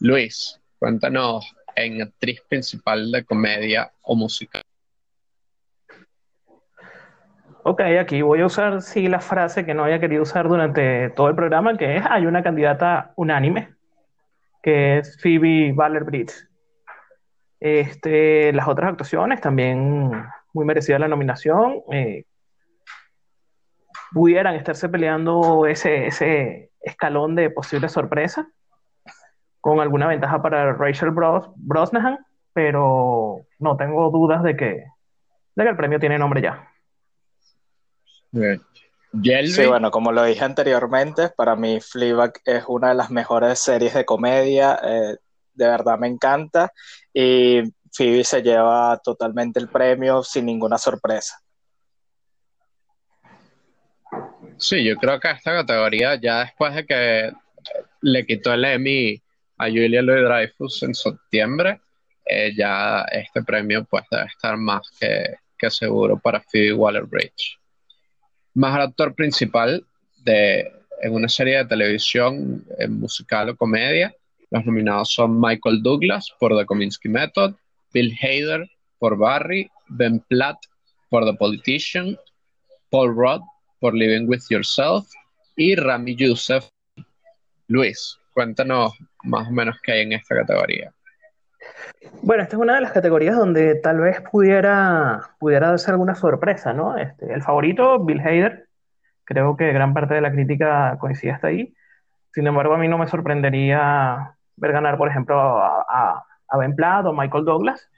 Luis, 0.00 0.58
cuéntanos 0.78 1.46
en 1.76 2.02
actriz 2.02 2.40
principal 2.48 3.10
de 3.12 3.24
comedia 3.24 3.92
o 4.02 4.16
musical. 4.16 4.62
Ok, 7.62 7.82
aquí 8.00 8.22
voy 8.22 8.40
a 8.40 8.46
usar 8.46 8.80
sí 8.80 9.06
la 9.06 9.20
frase 9.20 9.66
que 9.66 9.74
no 9.74 9.84
había 9.84 10.00
querido 10.00 10.22
usar 10.22 10.48
durante 10.48 11.10
todo 11.10 11.28
el 11.28 11.34
programa, 11.34 11.76
que 11.76 11.96
es 11.96 12.04
hay 12.08 12.24
una 12.24 12.42
candidata 12.42 13.12
unánime, 13.16 13.74
que 14.62 14.98
es 14.98 15.20
Phoebe 15.20 15.72
Waller-Bridge. 15.74 16.48
Este, 17.60 18.52
las 18.54 18.66
otras 18.66 18.90
actuaciones 18.90 19.42
también 19.42 20.10
muy 20.54 20.64
merecida 20.64 20.98
la 20.98 21.08
nominación. 21.08 21.82
Eh, 21.92 22.24
pudieran 24.12 24.54
estarse 24.54 24.88
peleando 24.88 25.66
ese, 25.66 26.06
ese 26.06 26.70
escalón 26.80 27.34
de 27.34 27.50
posible 27.50 27.90
sorpresa, 27.90 28.48
con 29.60 29.80
alguna 29.80 30.06
ventaja 30.06 30.40
para 30.40 30.72
Rachel 30.72 31.10
Bros 31.10 31.50
Brosnahan, 31.56 32.18
pero 32.54 33.42
no 33.58 33.76
tengo 33.76 34.10
dudas 34.10 34.42
de 34.42 34.56
que, 34.56 34.84
de 35.56 35.64
que 35.64 35.68
el 35.68 35.76
premio 35.76 36.00
tiene 36.00 36.18
nombre 36.18 36.40
ya. 36.40 36.69
Sí, 39.12 39.66
bueno, 39.66 39.90
como 39.90 40.12
lo 40.12 40.22
dije 40.22 40.44
anteriormente, 40.44 41.30
para 41.30 41.56
mí 41.56 41.80
Fleabag 41.80 42.34
es 42.44 42.64
una 42.68 42.90
de 42.90 42.94
las 42.94 43.10
mejores 43.10 43.58
series 43.58 43.94
de 43.94 44.04
comedia, 44.04 44.78
eh, 44.82 45.16
de 45.52 45.66
verdad 45.66 45.98
me 45.98 46.06
encanta, 46.06 46.72
y 47.12 47.62
Phoebe 47.92 48.22
se 48.22 48.40
lleva 48.42 49.00
totalmente 49.02 49.58
el 49.58 49.68
premio 49.68 50.22
sin 50.22 50.46
ninguna 50.46 50.78
sorpresa. 50.78 51.40
Sí, 54.58 54.84
yo 54.84 54.94
creo 54.96 55.18
que 55.18 55.30
esta 55.30 55.52
categoría, 55.52 56.14
ya 56.14 56.44
después 56.44 56.74
de 56.74 56.86
que 56.86 57.32
le 58.02 58.26
quitó 58.26 58.52
el 58.52 58.64
Emmy 58.64 59.20
a 59.58 59.66
Julia 59.66 60.02
Louis 60.02 60.22
Dreyfus 60.22 60.82
en 60.84 60.94
septiembre, 60.94 61.80
eh, 62.24 62.52
ya 62.56 63.02
este 63.10 63.42
premio 63.42 63.84
pues 63.84 64.04
debe 64.08 64.26
estar 64.26 64.56
más 64.56 64.88
que, 65.00 65.34
que 65.58 65.68
seguro 65.68 66.16
para 66.18 66.40
Phoebe 66.40 66.74
Waller-Bridge. 68.60 68.68
Mejor 68.68 68.80
actor 68.80 69.14
principal 69.14 69.84
de, 70.24 70.72
en 71.02 71.14
una 71.14 71.28
serie 71.28 71.58
de 71.58 71.64
televisión 71.64 72.64
musical 72.88 73.50
o 73.50 73.56
comedia. 73.56 74.14
Los 74.50 74.64
nominados 74.66 75.12
son 75.12 75.40
Michael 75.40 75.82
Douglas 75.82 76.28
por 76.38 76.56
The 76.56 76.66
Kominsky 76.66 77.08
Method, 77.08 77.54
Bill 77.92 78.16
Hader 78.20 78.68
por 78.98 79.16
Barry, 79.16 79.70
Ben 79.88 80.20
Platt 80.28 80.58
por 81.08 81.24
The 81.24 81.34
Politician, 81.34 82.18
Paul 82.90 83.14
Rudd 83.14 83.42
por 83.80 83.94
Living 83.94 84.26
With 84.28 84.42
Yourself 84.50 85.06
y 85.56 85.74
Rami 85.76 86.16
Youssef. 86.16 86.68
Luis, 87.68 88.18
cuéntanos 88.34 88.92
más 89.22 89.48
o 89.48 89.52
menos 89.52 89.76
qué 89.82 89.92
hay 89.92 90.00
en 90.02 90.12
esta 90.14 90.34
categoría. 90.34 90.92
Bueno, 92.22 92.42
esta 92.42 92.56
es 92.56 92.62
una 92.62 92.74
de 92.74 92.80
las 92.80 92.92
categorías 92.92 93.36
donde 93.36 93.74
tal 93.76 94.00
vez 94.00 94.20
pudiera, 94.30 95.20
pudiera 95.38 95.68
darse 95.68 95.90
alguna 95.90 96.14
sorpresa, 96.14 96.72
¿no? 96.72 96.96
Este, 96.96 97.32
el 97.32 97.42
favorito, 97.42 98.04
Bill 98.04 98.20
Hader, 98.20 98.68
creo 99.24 99.56
que 99.56 99.72
gran 99.72 99.94
parte 99.94 100.14
de 100.14 100.20
la 100.20 100.32
crítica 100.32 100.96
coincide 100.98 101.32
hasta 101.32 101.48
ahí. 101.48 101.74
Sin 102.32 102.46
embargo, 102.46 102.74
a 102.74 102.78
mí 102.78 102.88
no 102.88 102.98
me 102.98 103.06
sorprendería 103.06 104.36
ver 104.56 104.72
ganar, 104.72 104.98
por 104.98 105.08
ejemplo, 105.08 105.36
a, 105.38 106.24
Ben 106.58 106.74
Platt 106.74 107.06
o 107.06 107.12
Michael 107.12 107.44
Douglas. 107.44 107.88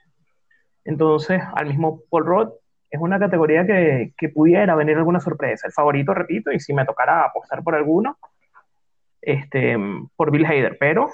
Entonces, 0.85 1.43
al 1.55 1.67
mismo 1.67 2.03
Paul 2.11 2.27
Rudd, 2.27 2.49
es 2.91 3.01
una 3.01 3.19
categoría 3.19 3.67
que, 3.67 4.13
que, 4.17 4.29
pudiera 4.29 4.75
venir 4.75 4.97
alguna 4.99 5.21
sorpresa. 5.21 5.67
El 5.67 5.73
favorito, 5.73 6.13
repito, 6.13 6.53
y 6.53 6.61
si 6.61 6.75
me 6.75 6.85
tocara 6.85 7.25
apostar 7.25 7.63
por 7.63 7.75
alguno, 7.75 8.19
este, 9.23 9.79
por 10.17 10.31
Bill 10.31 10.45
Hader, 10.45 10.77
pero 10.79 11.09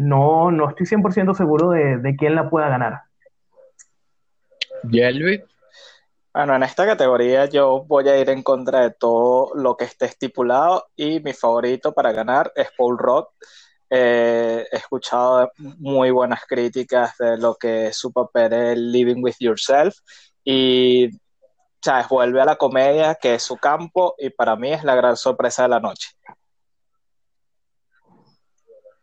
no, 0.00 0.50
no 0.50 0.68
estoy 0.68 0.86
100% 0.86 1.34
seguro 1.34 1.70
de, 1.70 1.98
de, 1.98 2.16
quién 2.16 2.34
la 2.34 2.48
pueda 2.48 2.68
ganar. 2.68 3.02
Yelvi. 4.90 5.42
Bueno, 6.32 6.56
en 6.56 6.64
esta 6.64 6.84
categoría 6.84 7.46
yo 7.46 7.84
voy 7.86 8.08
a 8.08 8.18
ir 8.18 8.28
en 8.28 8.42
contra 8.42 8.80
de 8.80 8.90
todo 8.90 9.54
lo 9.54 9.76
que 9.76 9.84
esté 9.84 10.06
estipulado 10.06 10.86
y 10.96 11.20
mi 11.20 11.32
favorito 11.32 11.92
para 11.92 12.12
ganar 12.12 12.52
es 12.56 12.68
Paul 12.76 12.98
Rudd. 12.98 13.26
Eh, 13.88 14.66
he 14.72 14.76
escuchado 14.76 15.52
muy 15.58 16.10
buenas 16.10 16.44
críticas 16.46 17.16
de 17.18 17.38
lo 17.38 17.54
que 17.54 17.86
es 17.86 17.96
su 17.96 18.12
papel 18.12 18.52
en 18.52 18.90
Living 18.90 19.22
with 19.22 19.36
Yourself 19.38 19.94
y 20.42 21.08
¿sabes? 21.80 22.08
vuelve 22.08 22.40
a 22.40 22.46
la 22.46 22.56
comedia 22.56 23.14
que 23.14 23.34
es 23.34 23.42
su 23.44 23.56
campo 23.56 24.16
y 24.18 24.30
para 24.30 24.56
mí 24.56 24.72
es 24.72 24.82
la 24.82 24.96
gran 24.96 25.16
sorpresa 25.16 25.62
de 25.62 25.68
la 25.68 25.78
noche. 25.78 26.08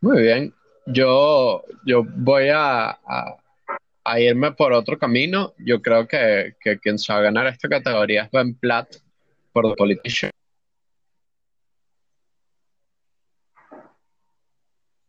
Muy 0.01 0.21
bien, 0.23 0.53
yo, 0.85 1.63
yo 1.85 2.03
voy 2.03 2.49
a, 2.53 2.99
irme 4.17 4.51
por 4.53 4.73
otro 4.73 4.97
camino. 4.97 5.53
Yo 5.57 5.81
creo 5.81 6.07
que, 6.07 6.55
que 6.59 6.79
quien 6.79 6.97
se 6.99 7.13
va 7.13 7.19
a 7.19 7.23
ganar 7.23 7.47
esta 7.47 7.69
categoría 7.69 8.23
es 8.23 8.31
Ben 8.31 8.55
Platt 8.55 8.95
por 9.53 9.69
The 9.69 9.75
Politician. 9.75 10.31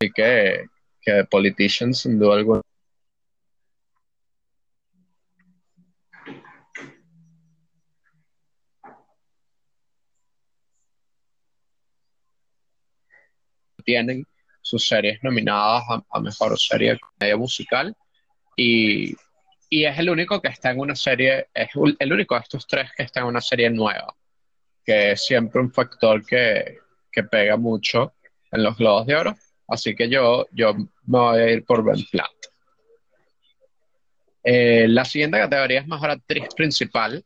Así 0.00 0.10
que, 0.14 0.66
que 1.00 1.12
The 1.12 1.24
Politician, 1.24 1.94
sin 1.94 2.18
duda 2.18 2.36
alguna. 2.36 2.62
tienen 13.84 14.24
sus 14.62 14.86
series 14.86 15.22
nominadas 15.22 15.82
a, 16.08 16.20
Mejor 16.20 16.58
Serie 16.58 16.92
de 16.92 17.00
Comedia 17.00 17.36
Musical 17.36 17.94
y, 18.56 19.14
y, 19.68 19.84
es 19.84 19.98
el 19.98 20.08
único 20.08 20.40
que 20.40 20.48
está 20.48 20.70
en 20.70 20.78
una 20.78 20.94
serie, 20.94 21.48
es 21.52 21.68
el 21.98 22.12
único 22.12 22.34
de 22.34 22.40
estos 22.40 22.66
tres 22.66 22.90
que 22.96 23.02
está 23.02 23.20
en 23.20 23.26
una 23.26 23.40
serie 23.40 23.68
nueva, 23.68 24.14
que 24.84 25.12
es 25.12 25.24
siempre 25.24 25.60
un 25.60 25.72
factor 25.72 26.24
que, 26.24 26.78
que 27.10 27.24
pega 27.24 27.56
mucho 27.56 28.14
en 28.50 28.62
los 28.62 28.76
Globos 28.76 29.06
de 29.06 29.16
Oro, 29.16 29.36
así 29.68 29.94
que 29.94 30.08
yo, 30.08 30.46
yo 30.52 30.74
me 30.74 30.88
voy 31.06 31.40
a 31.40 31.50
ir 31.50 31.64
por 31.64 31.84
Ben 31.84 32.04
Platt. 32.10 32.30
Eh, 34.44 34.86
la 34.88 35.04
siguiente 35.04 35.38
categoría 35.38 35.80
es 35.80 35.86
Mejor 35.86 36.10
Actriz 36.10 36.48
Principal 36.54 37.24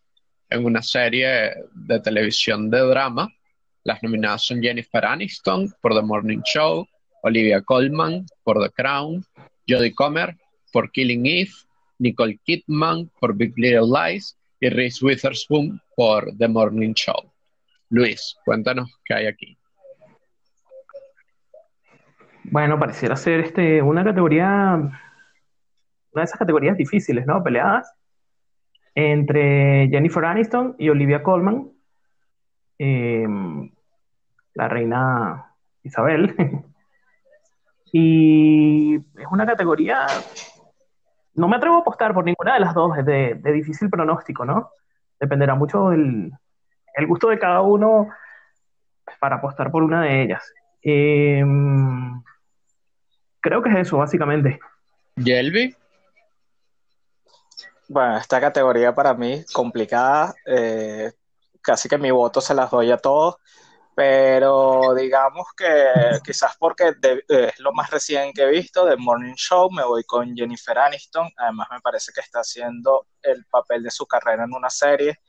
en 0.51 0.65
una 0.65 0.83
serie 0.83 1.55
de 1.75 2.01
televisión 2.01 2.71
de 2.71 2.81
drama. 2.81 3.29
Las 3.85 4.03
nominadas 4.03 4.45
son 4.45 4.63
Jennifer 4.63 5.05
Aniston 5.05 5.73
por 5.81 5.95
The 5.95 6.03
Morning 6.03 6.43
Show, 6.45 6.87
Olivia 7.27 7.61
Colman 7.61 8.25
por 8.45 8.63
The 8.63 8.71
Crown, 8.71 9.25
Jodie 9.69 9.97
Comer 9.97 10.37
por 10.73 10.93
Killing 10.93 11.27
Eve, 11.27 11.51
Nicole 11.99 12.39
Kidman 12.45 13.11
por 13.19 13.35
Big 13.35 13.53
Little 13.57 13.89
Lies 13.89 14.39
y 14.61 14.69
Reese 14.69 15.05
Witherspoon 15.05 15.81
por 15.97 16.31
The 16.39 16.47
Morning 16.47 16.93
Show. 16.95 17.33
Luis, 17.91 18.37
cuéntanos 18.45 19.01
qué 19.05 19.15
hay 19.15 19.27
aquí. 19.27 19.59
Bueno, 22.45 22.79
pareciera 22.79 23.17
ser 23.17 23.41
este, 23.41 23.83
una 23.83 24.05
categoría, 24.05 24.77
una 24.77 24.93
de 26.13 26.23
esas 26.23 26.39
categorías 26.39 26.77
difíciles, 26.77 27.27
¿no? 27.27 27.43
Peleadas 27.43 27.93
entre 28.95 29.89
Jennifer 29.91 30.25
Aniston 30.25 30.77
y 30.79 30.91
Olivia 30.91 31.25
Colman, 31.25 31.73
em, 32.79 33.69
la 34.55 34.69
reina 34.69 35.57
Isabel. 35.83 36.37
y 37.99 38.97
es 38.97 39.27
una 39.31 39.47
categoría, 39.47 40.07
no 41.33 41.49
me 41.49 41.57
atrevo 41.57 41.77
a 41.77 41.79
apostar 41.79 42.13
por 42.13 42.27
ninguna 42.27 42.53
de 42.53 42.61
las 42.61 42.75
dos, 42.75 42.99
es 42.99 43.07
de, 43.07 43.41
difícil 43.43 43.89
pronóstico, 43.89 44.45
¿no? 44.45 44.71
Dependerá 45.19 45.55
mucho 45.55 45.89
del 45.89 46.31
el 46.95 47.07
gusto 47.07 47.31
de 47.31 47.39
cada 47.39 47.63
uno 47.63 48.09
para 49.19 49.37
apostar 49.37 49.71
por 49.71 49.83
una 49.83 50.03
de 50.03 50.25
ellas. 50.25 50.53
Em, 50.83 52.23
creo 53.41 53.63
que 53.63 53.71
es 53.71 53.77
eso, 53.77 53.97
básicamente. 53.97 54.61
¿Yelby? 55.17 55.75
Bueno, 57.89 58.19
esta 58.19 58.43
categoría 58.43 58.95
para 58.95 59.15
mí 59.15 59.43
complicada. 59.55 60.35
Eh, 60.45 61.13
casi 61.63 61.89
que 61.89 61.97
mi 61.97 62.11
voto 62.11 62.43
se 62.43 62.55
las 62.55 62.71
doy 62.71 62.91
a 62.91 62.99
todos. 62.99 63.37
Pero 63.97 64.95
digamos 64.95 65.47
que 65.57 65.87
quizás 66.23 66.55
porque 66.59 66.93
es 67.29 67.59
lo 67.61 67.73
más 67.73 67.91
recién 67.91 68.35
que 68.35 68.43
he 68.43 68.51
visto 68.51 68.85
de 68.85 68.95
Morning 68.99 69.37
Show, 69.37 69.71
me 69.71 69.85
voy 69.85 70.05
con 70.05 70.37
Jennifer 70.37 70.79
Aniston. 70.79 71.31
Además, 71.39 71.69
me 71.71 71.81
parece 71.81 72.13
que 72.13 72.21
está 72.21 72.41
haciendo 72.41 73.07
el 73.23 73.47
papel 73.47 73.83
de 73.83 73.91
su 73.91 74.05
carrera 74.07 74.45
en 74.45 74.53
una 74.53 74.69
serie, 74.69 75.21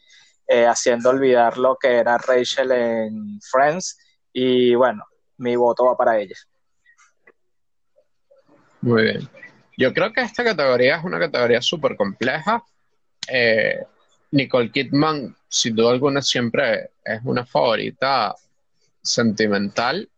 eh, 0.45 0.65
haciendo 0.65 1.11
olvidar 1.11 1.57
lo 1.57 1.77
que 1.77 1.95
era 1.95 2.17
Rachel 2.17 2.73
en 2.73 3.39
Friends. 3.49 3.99
Y 4.33 4.75
bueno, 4.75 5.05
mi 5.37 5.55
voto 5.55 5.85
va 5.85 5.95
para 5.95 6.19
ella. 6.19 6.35
Muy 8.81 9.03
bien. 9.03 9.29
Yo 9.77 9.93
creo 9.93 10.11
que 10.11 10.19
esta 10.19 10.43
categoría 10.43 10.97
es 10.97 11.05
una 11.05 11.19
categoría 11.19 11.61
súper 11.61 11.95
compleja. 11.95 12.61
Eh, 13.29 13.81
Nicole 14.31 14.71
Kidman, 14.73 15.37
sin 15.47 15.73
duda 15.73 15.91
alguna, 15.91 16.21
siempre 16.21 16.89
es 17.05 17.21
una 17.23 17.45
favorita 17.45 18.35
sentimental 19.07 20.09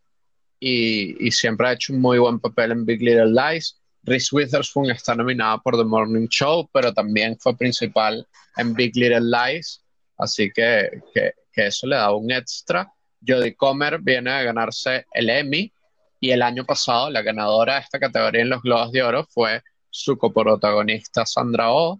y, 0.60 1.31
siempre 1.31 1.67
ha 1.67 1.74
hecho 1.74 1.93
un 1.93 2.01
muy 2.01 2.19
buen 2.19 2.39
papel 2.39 2.72
en 2.72 2.86
Big 2.86 3.01
Little 3.01 3.31
Lies. 3.31 3.79
Reese 4.03 4.36
Witherspoon 4.36 4.91
está 4.91 5.15
nominada 5.15 5.58
por 5.60 5.77
The 5.77 5.84
Morning 5.84 6.27
Show, 6.27 6.69
pero 6.74 6.93
también 6.93 7.38
fue 7.39 7.55
principal 7.58 8.27
en 8.58 8.74
Big 8.74 8.96
Little 8.96 9.22
Lies, 9.22 9.84
así 10.17 10.51
que, 10.51 11.01
que, 11.13 11.34
que 11.51 11.67
eso 11.67 11.88
le 11.88 11.96
da 11.96 12.13
un 12.13 12.31
extra. 12.31 12.91
Jodie 13.25 13.55
Comer 13.55 14.00
viene 14.01 14.31
a 14.31 14.43
ganarse 14.43 15.05
el 15.13 15.29
Emmy 15.29 15.72
y 16.19 16.31
el 16.31 16.41
año 16.41 16.65
pasado 16.65 17.10
la 17.10 17.22
ganadora 17.22 17.75
de 17.75 17.81
esta 17.81 18.00
categoría 18.00 18.41
en 18.41 18.50
los 18.50 18.62
Globos 18.62 18.91
de 18.91 19.03
Oro 19.03 19.25
fue 19.29 19.62
su 19.89 20.17
coprotagonista 20.17 21.25
Sandra 21.25 21.72
Oh. 21.72 22.00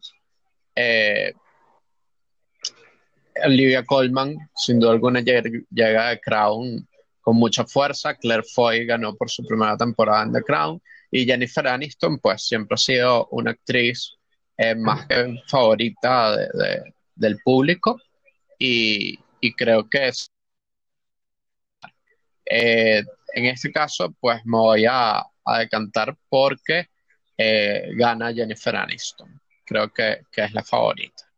Olivia 3.46 3.84
Colman, 3.84 4.38
sin 4.55 4.79
duda 4.79 4.91
alguna, 4.91 5.22
llega 5.22 6.10
de 6.10 6.19
Crown 6.19 6.88
con 7.22 7.36
mucha 7.36 7.65
fuerza. 7.65 8.15
Claire 8.15 8.43
Foy 8.43 8.86
ganó 8.86 9.15
por 9.15 9.29
su 9.29 9.46
primera 9.46 9.77
temporada 9.77 10.24
en 10.24 10.34
The 10.34 10.41
Crown. 10.41 10.81
Y 11.12 11.25
Jennifer 11.25 11.67
Aniston, 11.67 12.19
pues 12.19 12.48
siempre 12.48 12.75
ha 12.75 12.77
sido 12.77 13.27
una 13.31 13.51
actriz 13.51 14.15
eh, 14.58 14.75
más 14.75 15.08
que 15.08 15.41
favorita 15.48 16.36
del 17.15 17.38
público. 17.43 18.00
Y, 18.58 19.17
creo 19.58 19.88
que 19.89 20.08
es. 20.08 20.31
Eh, 22.46 23.03
en 23.34 23.46
este 23.46 23.72
caso, 23.72 24.12
pues 24.19 24.43
me 24.46 24.58
voy 24.58 24.86
a, 24.89 25.24
decantar 25.60 26.15
porque 26.29 26.89
eh, 27.38 27.89
gana 27.96 28.34
Jennifer 28.34 28.75
Aniston. 28.75 29.39
Creo 29.65 29.91
que, 29.93 30.22
es 30.36 30.53
la 30.53 30.64
favorita. 30.64 31.28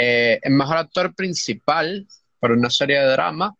Eh, 0.00 0.38
el 0.44 0.52
mejor 0.52 0.76
actor 0.76 1.12
principal 1.12 2.06
por 2.38 2.52
una 2.52 2.70
serie 2.70 3.00
de 3.00 3.06
drama, 3.06 3.52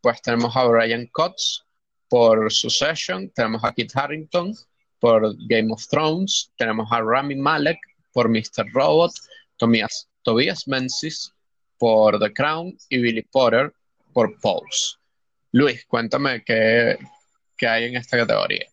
pues 0.00 0.22
tenemos 0.22 0.56
a 0.56 0.64
Brian 0.64 1.06
Cox 1.08 1.66
por 2.08 2.50
Succession, 2.50 3.28
tenemos 3.28 3.62
a 3.62 3.74
Kit 3.74 3.94
Harrington 3.94 4.54
por 4.98 5.34
Game 5.48 5.70
of 5.70 5.86
Thrones, 5.88 6.50
tenemos 6.56 6.90
a 6.90 7.02
Rami 7.02 7.34
Malek 7.34 7.78
por 8.10 8.30
Mr. 8.30 8.72
Robot, 8.72 9.12
Tobias, 9.58 10.08
Tobias 10.22 10.66
Menzies 10.66 11.34
por 11.76 12.18
The 12.18 12.32
Crown 12.32 12.74
y 12.88 12.98
Billy 12.98 13.22
Potter 13.30 13.74
por 14.14 14.40
Pose. 14.40 14.96
Luis, 15.50 15.84
cuéntame 15.84 16.42
qué, 16.42 16.96
hay 17.68 17.84
en 17.84 17.96
esta 17.96 18.16
categoría. 18.16 18.66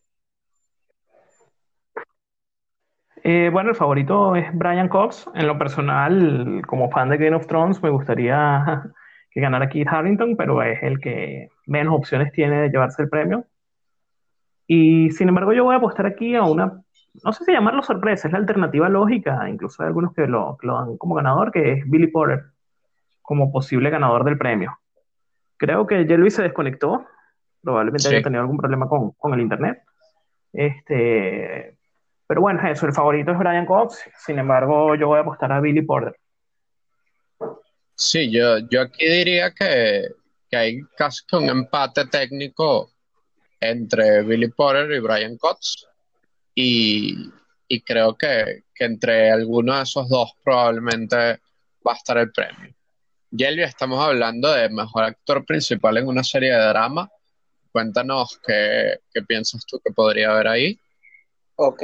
Eh, 3.24 3.50
bueno, 3.52 3.70
el 3.70 3.76
favorito 3.76 4.36
es 4.36 4.46
Brian 4.54 4.88
Cox. 4.88 5.28
En 5.36 5.48
lo 5.48 5.58
personal, 5.58 6.62
como 6.68 6.90
fan 6.90 7.10
de 7.10 7.18
Game 7.18 7.36
of 7.36 7.48
Thrones, 7.48 7.82
me 7.84 7.90
gustaría 7.90 8.84
que 9.32 9.42
ganara 9.42 9.70
Kit 9.70 9.88
Harrington, 9.88 10.36
pero 10.38 10.62
es 10.64 10.82
el 10.84 11.00
que 11.00 11.50
menos 11.66 11.96
opciones 11.96 12.32
tiene 12.32 12.62
de 12.62 12.70
llevarse 12.70 13.02
el 13.04 13.10
premio. 13.10 13.46
Y 14.68 15.10
sin 15.12 15.30
embargo, 15.30 15.54
yo 15.54 15.64
voy 15.64 15.74
a 15.74 15.78
apostar 15.78 16.06
aquí 16.06 16.36
a 16.36 16.44
una, 16.44 16.82
no 17.24 17.34
sé 17.34 17.44
si 17.44 17.52
llamarlo 17.52 17.82
sorpresa, 17.82 18.28
es 18.28 18.32
la 18.32 18.38
alternativa 18.38 18.88
lógica, 18.88 19.50
incluso 19.50 19.82
hay 19.82 19.88
algunos 19.88 20.14
que 20.14 20.28
lo, 20.28 20.58
que 20.62 20.68
lo 20.68 20.76
dan 20.76 20.98
como 20.98 21.16
ganador, 21.16 21.52
que 21.52 21.74
es 21.74 21.90
Billy 21.90 22.08
Porter, 22.08 22.44
como 23.22 23.52
posible 23.52 23.90
ganador 23.90 24.24
del 24.24 24.38
premio. 24.38 24.78
Creo 25.58 25.88
que 25.88 26.04
Luis 26.06 26.36
se 26.36 26.44
desconectó. 26.44 27.06
Probablemente 27.62 28.08
haya 28.08 28.22
tenido 28.22 28.42
algún 28.42 28.58
problema 28.58 28.88
con, 28.88 29.34
el 29.34 29.42
internet. 29.42 29.84
Este, 30.54 31.79
pero 32.30 32.42
bueno, 32.42 32.62
eso, 32.70 32.86
el 32.86 32.94
favorito 32.94 33.32
es 33.32 33.40
Brian 33.40 33.66
Cox. 33.66 34.04
Sin 34.24 34.38
embargo, 34.38 34.94
yo 34.94 35.08
voy 35.08 35.18
a 35.18 35.22
apostar 35.22 35.52
a 35.52 35.60
Billy 35.60 35.82
Porter. 35.82 36.16
Sí, 37.96 38.30
yo, 38.30 38.60
yo 38.70 38.82
aquí 38.84 39.10
diría 39.10 39.52
que, 39.52 40.10
hay 40.52 40.80
casi 40.96 41.26
que 41.26 41.38
un 41.38 41.50
empate 41.50 42.06
técnico 42.06 42.92
entre 43.60 44.22
Billy 44.22 44.50
Porter 44.50 44.92
y 44.92 45.00
Brian 45.00 45.38
Cox. 45.38 45.88
Y, 46.54 47.32
creo 47.84 48.16
que, 48.16 48.66
que 48.76 48.86
entre 48.86 49.32
alguno 49.32 49.76
de 49.76 49.82
esos 49.82 50.08
dos 50.08 50.32
probablemente 50.44 51.16
va 51.18 51.94
a 51.94 51.96
estar 51.96 52.20
el 52.20 52.32
premio. 52.32 52.76
Yelvia, 53.32 53.66
estamos 53.66 54.00
hablando 54.00 54.54
de 54.54 54.70
mejor 54.70 55.06
actor 55.06 55.44
principal 55.46 55.98
en 55.98 56.08
una 56.08 56.24
serie 56.24 56.52
de 56.52 56.68
drama. 56.68 57.10
Cuéntanos 57.72 58.40
qué, 58.46 59.00
piensas 59.28 59.66
tú 59.66 59.80
que 59.84 59.92
podría 59.92 60.30
haber 60.30 60.48
ahí. 60.48 60.80
Ok, 61.62 61.84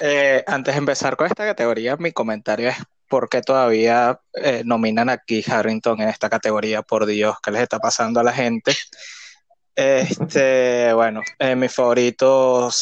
eh, 0.00 0.42
antes 0.44 0.74
de 0.74 0.78
empezar 0.78 1.16
con 1.16 1.28
esta 1.28 1.44
categoría, 1.44 1.96
mi 1.96 2.10
comentario 2.10 2.68
es 2.70 2.76
por 3.08 3.28
qué 3.28 3.42
todavía 3.42 4.20
eh, 4.32 4.62
nominan 4.64 5.08
a 5.08 5.18
Keith 5.18 5.48
Harrington 5.48 6.00
en 6.02 6.08
esta 6.08 6.28
categoría, 6.28 6.82
por 6.82 7.06
Dios, 7.06 7.36
¿qué 7.40 7.52
les 7.52 7.62
está 7.62 7.78
pasando 7.78 8.18
a 8.18 8.24
la 8.24 8.32
gente? 8.32 8.74
Este, 9.76 10.92
bueno, 10.94 11.20
eh, 11.38 11.54
mi 11.54 11.68
favorito 11.68 12.72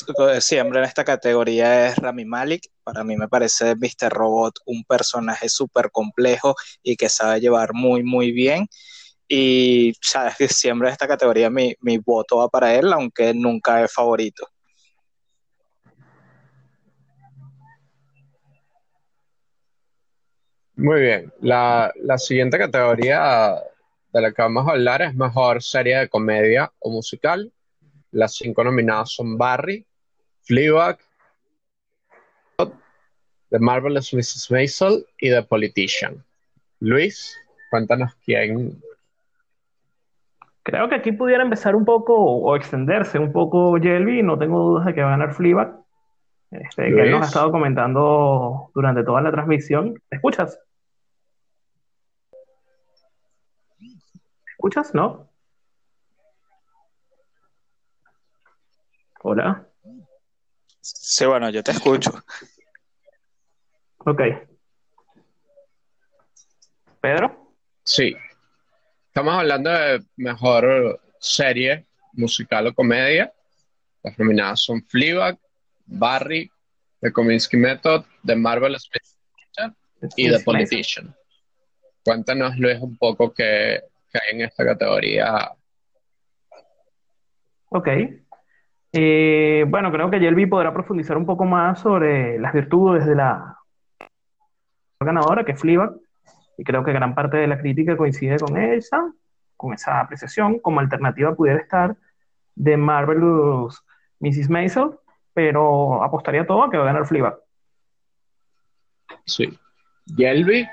siempre 0.41 0.79
en 0.79 0.87
esta 0.87 1.05
categoría 1.05 1.89
es 1.89 1.97
Rami 1.97 2.25
Malik. 2.25 2.63
Para 2.83 3.05
mí 3.05 3.15
me 3.15 3.29
parece 3.29 3.75
Mr. 3.77 4.11
Robot 4.11 4.61
un 4.65 4.85
personaje 4.85 5.51
súper 5.51 5.91
complejo 5.91 6.55
y 6.83 6.97
que 6.97 7.11
sabe 7.11 7.41
llevar 7.41 7.75
muy, 7.75 8.03
muy 8.03 8.33
bien. 8.33 8.69
Y 9.29 9.93
sabes 10.01 10.37
que 10.39 10.49
siempre 10.49 10.89
en 10.89 10.93
esta 10.93 11.07
categoría 11.09 11.51
mi, 11.51 11.75
mi 11.83 11.99
voto 11.99 12.39
va 12.39 12.49
para 12.49 12.75
él, 12.75 12.91
aunque 12.91 13.35
nunca 13.35 13.85
es 13.85 13.93
favorito. 13.93 14.49
Muy 20.83 21.01
bien. 21.01 21.33
La, 21.41 21.93
la 22.03 22.19
siguiente 22.19 22.59
categoría 22.59 23.55
de 24.13 24.21
la 24.21 24.33
que 24.33 24.43
vamos 24.43 24.67
a 24.67 24.73
hablar 24.73 25.01
es 25.01 25.15
mejor 25.15 25.63
serie 25.63 25.97
de 25.97 26.09
comedia 26.09 26.73
o 26.81 26.91
musical. 26.91 27.53
Las 28.11 28.35
cinco 28.35 28.65
nominadas 28.65 29.13
son 29.13 29.39
Barry, 29.39 29.87
Fleabag, 30.43 30.99
The 32.57 33.59
Marvelous 33.61 34.13
Mrs. 34.13 34.51
Maisel 34.51 35.07
y 35.21 35.31
The 35.31 35.45
Politician. 35.45 36.25
Luis, 36.81 37.39
cuéntanos 37.71 38.17
quién. 38.25 38.83
Creo 40.65 40.89
que 40.89 40.97
aquí 40.97 41.13
pudiera 41.13 41.45
empezar 41.45 41.77
un 41.77 41.85
poco 41.85 42.17
o 42.17 42.57
extenderse 42.57 43.21
un 43.21 43.31
poco 43.31 43.79
Jelby. 43.81 44.25
No 44.25 44.37
tengo 44.37 44.59
dudas 44.59 44.87
de 44.87 44.95
que 44.95 45.03
va 45.03 45.15
a 45.15 45.17
ganar 45.17 45.33
Fleabag. 45.33 45.77
Este, 46.51 46.93
que 46.93 47.03
él 47.03 47.13
nos 47.13 47.23
ha 47.23 47.27
estado 47.27 47.53
comentando 47.53 48.73
durante 48.75 49.05
toda 49.05 49.21
la 49.21 49.31
transmisión. 49.31 49.95
¿Me 50.11 50.17
escuchas? 50.17 50.59
Escuchas, 54.63 54.95
no? 54.95 55.29
Hola. 59.25 59.69
Sí, 60.81 61.27
bueno, 61.27 61.51
yo 61.51 61.65
te 61.65 61.73
escucho. 61.73 62.13
Ok. 63.99 64.21
¿Pedro? 67.01 67.57
Sí. 67.83 68.15
estamos 69.09 69.35
hablando 69.35 69.69
de 69.71 70.05
mejor 70.17 71.01
serie 71.19 71.89
musical 72.13 72.69
o 72.69 72.75
comedia. 72.75 73.33
Las 74.05 74.17
nominadas 74.17 74.61
son 74.61 74.85
Fleabag, 74.85 75.41
Barry, 75.87 76.49
The 77.01 77.13
Kominsky 77.13 77.57
Method, 77.57 78.05
The 78.25 78.37
Marvelous 78.37 78.89
y 80.17 80.31
The 80.31 80.39
Politician. 80.45 81.17
Cuéntanos, 82.05 82.57
Luis, 82.59 82.81
un 82.81 82.97
poco 82.97 83.33
qué, 83.35 83.83
hay 84.21 84.35
en 84.37 84.41
esta 84.43 84.65
categoría. 84.65 85.53
Ok. 87.69 87.89
Eh, 88.93 89.65
bueno, 89.69 89.91
creo 89.91 90.11
que 90.11 90.21
Yelby 90.21 90.47
podrá 90.47 90.73
profundizar 90.73 91.17
un 91.17 91.25
poco 91.25 91.45
más 91.45 91.81
sobre 91.81 92.39
las 92.39 92.53
virtudes 92.53 93.07
de 93.07 93.15
la 93.15 93.57
ganadora, 95.01 95.45
que 95.45 95.53
es 95.53 95.61
Fleabag, 95.61 95.95
y 96.59 96.65
creo 96.65 96.85
que 96.85 96.93
gran 96.93 97.15
parte 97.15 97.39
de 97.39 97.47
la 97.47 97.59
crítica 97.59 97.97
coincide 97.97 98.39
con 98.39 98.59
esa, 98.59 99.11
con 99.57 99.73
esa 99.73 100.01
apreciación. 100.01 100.59
Como 100.59 100.81
alternativa 100.81 101.35
pudiera 101.35 101.61
estar 101.61 101.97
The 102.63 102.77
Marvelous 102.77 103.83
Mrs. 104.21 104.51
Maisel, 104.51 104.91
pero 105.33 106.03
apostaría 106.03 106.47
todo 106.47 106.63
a 106.63 106.71
que 106.71 106.77
va 106.77 106.85
a 106.85 106.87
ganar 106.87 107.07
Fleabag. 107.07 107.39
Sí. 109.25 109.59
Yelby. 110.17 110.69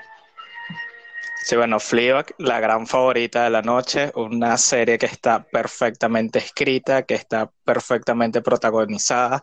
Sí, 1.42 1.56
bueno, 1.56 1.80
Fleabag, 1.80 2.34
la 2.38 2.60
gran 2.60 2.86
favorita 2.86 3.44
de 3.44 3.50
la 3.50 3.62
noche, 3.62 4.12
una 4.14 4.56
serie 4.58 4.98
que 4.98 5.06
está 5.06 5.42
perfectamente 5.42 6.38
escrita, 6.38 7.02
que 7.04 7.14
está 7.14 7.50
perfectamente 7.64 8.42
protagonizada, 8.42 9.42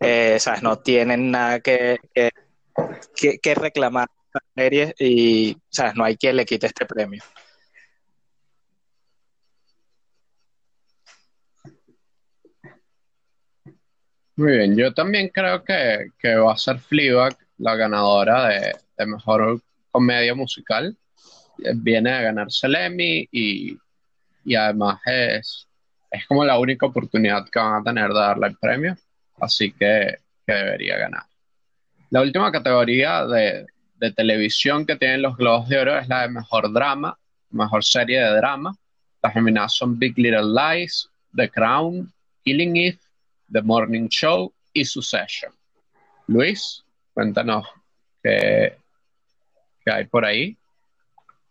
eh, 0.00 0.38
¿sabes? 0.40 0.62
No 0.62 0.78
tienen 0.78 1.30
nada 1.30 1.60
que, 1.60 1.98
que, 2.14 3.38
que, 3.40 3.54
reclamar 3.54 4.08
esta 4.26 4.40
serie 4.54 4.94
y, 4.98 5.56
¿sabes? 5.70 5.94
No 5.96 6.04
hay 6.04 6.16
quien 6.16 6.36
le 6.36 6.44
quite 6.46 6.66
este 6.66 6.86
premio. 6.86 7.22
Muy 14.36 14.52
bien, 14.56 14.76
yo 14.76 14.94
también 14.94 15.28
creo 15.30 15.64
que, 15.64 16.10
que 16.18 16.36
va 16.36 16.52
a 16.52 16.56
ser 16.58 16.78
Fleabag 16.78 17.36
la 17.58 17.74
ganadora 17.74 18.48
de, 18.48 18.76
de 18.96 19.06
mejor 19.06 19.60
comedia 19.90 20.34
musical 20.34 20.96
viene 21.76 22.12
a 22.12 22.22
ganarse 22.22 22.66
el 22.66 22.74
Emmy 22.74 23.28
y, 23.30 23.76
y 24.44 24.54
además 24.54 25.00
es, 25.06 25.68
es 26.10 26.26
como 26.26 26.44
la 26.44 26.58
única 26.58 26.86
oportunidad 26.86 27.48
que 27.48 27.58
van 27.58 27.80
a 27.80 27.84
tener 27.84 28.08
de 28.08 28.18
darle 28.18 28.46
el 28.48 28.56
premio, 28.56 28.96
así 29.40 29.72
que, 29.72 30.18
que 30.46 30.52
debería 30.52 30.96
ganar. 30.98 31.24
La 32.10 32.22
última 32.22 32.50
categoría 32.50 33.26
de, 33.26 33.66
de, 33.96 34.12
televisión 34.12 34.86
que 34.86 34.96
tienen 34.96 35.22
los 35.22 35.36
Globos 35.36 35.68
de 35.68 35.78
Oro 35.78 35.98
es 35.98 36.08
la 36.08 36.22
de 36.22 36.28
mejor 36.28 36.72
drama, 36.72 37.18
mejor 37.50 37.84
serie 37.84 38.20
de 38.20 38.36
drama. 38.36 38.74
Las 39.22 39.34
nominadas 39.34 39.74
son 39.74 39.98
Big 39.98 40.16
Little 40.16 40.54
Lies, 40.54 41.10
The 41.34 41.50
Crown, 41.50 42.10
Killing 42.44 42.76
Eve, 42.76 42.98
The 43.52 43.60
Morning 43.60 44.08
Show 44.08 44.52
y 44.72 44.84
Succession. 44.84 45.52
Luis, 46.28 46.82
cuéntanos 47.12 47.66
qué, 48.22 48.76
qué 49.84 49.92
hay 49.92 50.04
por 50.06 50.24
ahí. 50.24 50.56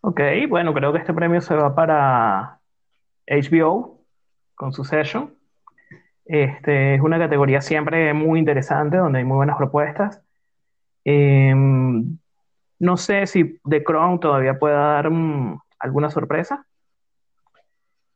Ok, 0.09 0.21
bueno, 0.47 0.73
creo 0.73 0.93
que 0.93 0.99
este 0.99 1.13
premio 1.13 1.41
se 1.41 1.53
va 1.53 1.75
para 1.75 2.61
HBO 3.27 4.05
con 4.55 4.71
su 4.71 4.85
session. 4.85 5.35
Este, 6.23 6.95
es 6.95 7.01
una 7.01 7.19
categoría 7.19 7.59
siempre 7.59 8.13
muy 8.13 8.39
interesante, 8.39 8.95
donde 8.95 9.19
hay 9.19 9.25
muy 9.25 9.35
buenas 9.35 9.57
propuestas. 9.57 10.23
Em, 11.03 12.17
no 12.79 12.95
sé 12.95 13.27
si 13.27 13.59
The 13.69 13.83
Crown 13.83 14.21
todavía 14.21 14.57
pueda 14.57 14.77
dar 14.93 15.09
mm, 15.09 15.59
alguna 15.79 16.09
sorpresa. 16.09 16.65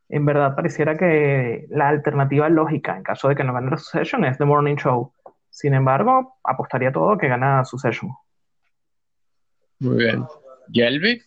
En 0.08 0.26
verdad 0.26 0.56
pareciera 0.56 0.96
que 0.96 1.66
la 1.72 1.90
alternativa 1.90 2.48
lógica, 2.48 2.96
en 2.96 3.04
caso 3.04 3.28
de 3.28 3.36
que 3.36 3.44
no 3.44 3.52
gane 3.52 3.78
Succession, 3.78 4.24
es 4.24 4.38
The 4.38 4.46
Morning 4.46 4.78
Show. 4.78 5.12
Sin 5.50 5.74
embargo, 5.74 6.38
apostaría 6.42 6.94
todo 6.94 7.18
que 7.18 7.28
gana 7.28 7.66
Succession. 7.66 8.14
Muy 9.80 9.98
bien. 9.98 10.26
¿Yelvi? 10.70 11.22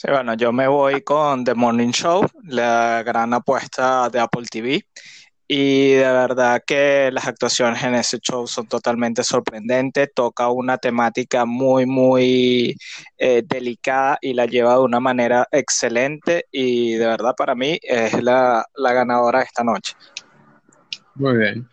Sí, 0.00 0.10
bueno, 0.10 0.32
yo 0.32 0.50
me 0.50 0.66
voy 0.66 1.02
con 1.02 1.44
The 1.44 1.52
Morning 1.52 1.90
Show, 1.90 2.26
la 2.44 3.02
gran 3.02 3.34
apuesta 3.34 4.08
de 4.08 4.18
Apple 4.18 4.46
TV. 4.50 4.82
Y 5.46 5.90
de 5.90 6.10
verdad 6.10 6.62
que 6.66 7.10
las 7.12 7.26
actuaciones 7.26 7.82
en 7.82 7.96
ese 7.96 8.18
show 8.18 8.46
son 8.46 8.66
totalmente 8.66 9.22
sorprendentes. 9.22 10.08
Toca 10.14 10.48
una 10.48 10.78
temática 10.78 11.44
muy, 11.44 11.84
muy 11.84 12.74
eh, 13.18 13.42
delicada 13.44 14.16
y 14.22 14.32
la 14.32 14.46
lleva 14.46 14.72
de 14.72 14.80
una 14.80 15.00
manera 15.00 15.46
excelente. 15.52 16.46
Y 16.50 16.94
de 16.94 17.06
verdad 17.06 17.34
para 17.36 17.54
mí 17.54 17.78
es 17.82 18.22
la, 18.22 18.64
la 18.76 18.92
ganadora 18.94 19.40
de 19.40 19.44
esta 19.44 19.62
noche. 19.62 19.92
Muy 21.14 21.36
bien. 21.36 21.68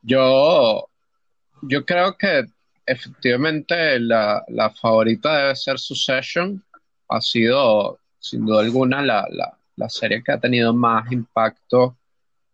Yo, 0.00 0.88
yo 1.62 1.84
creo 1.84 2.16
que 2.16 2.44
efectivamente 2.86 3.98
la, 3.98 4.44
la 4.46 4.70
favorita 4.70 5.36
debe 5.38 5.56
ser 5.56 5.80
Succession 5.80 6.62
ha 7.08 7.20
sido, 7.20 7.98
sin 8.18 8.46
duda 8.46 8.62
alguna, 8.62 9.02
la, 9.02 9.26
la, 9.76 9.88
serie 9.88 10.22
que 10.22 10.32
ha 10.32 10.40
tenido 10.40 10.72
más 10.72 11.10
impacto 11.12 11.96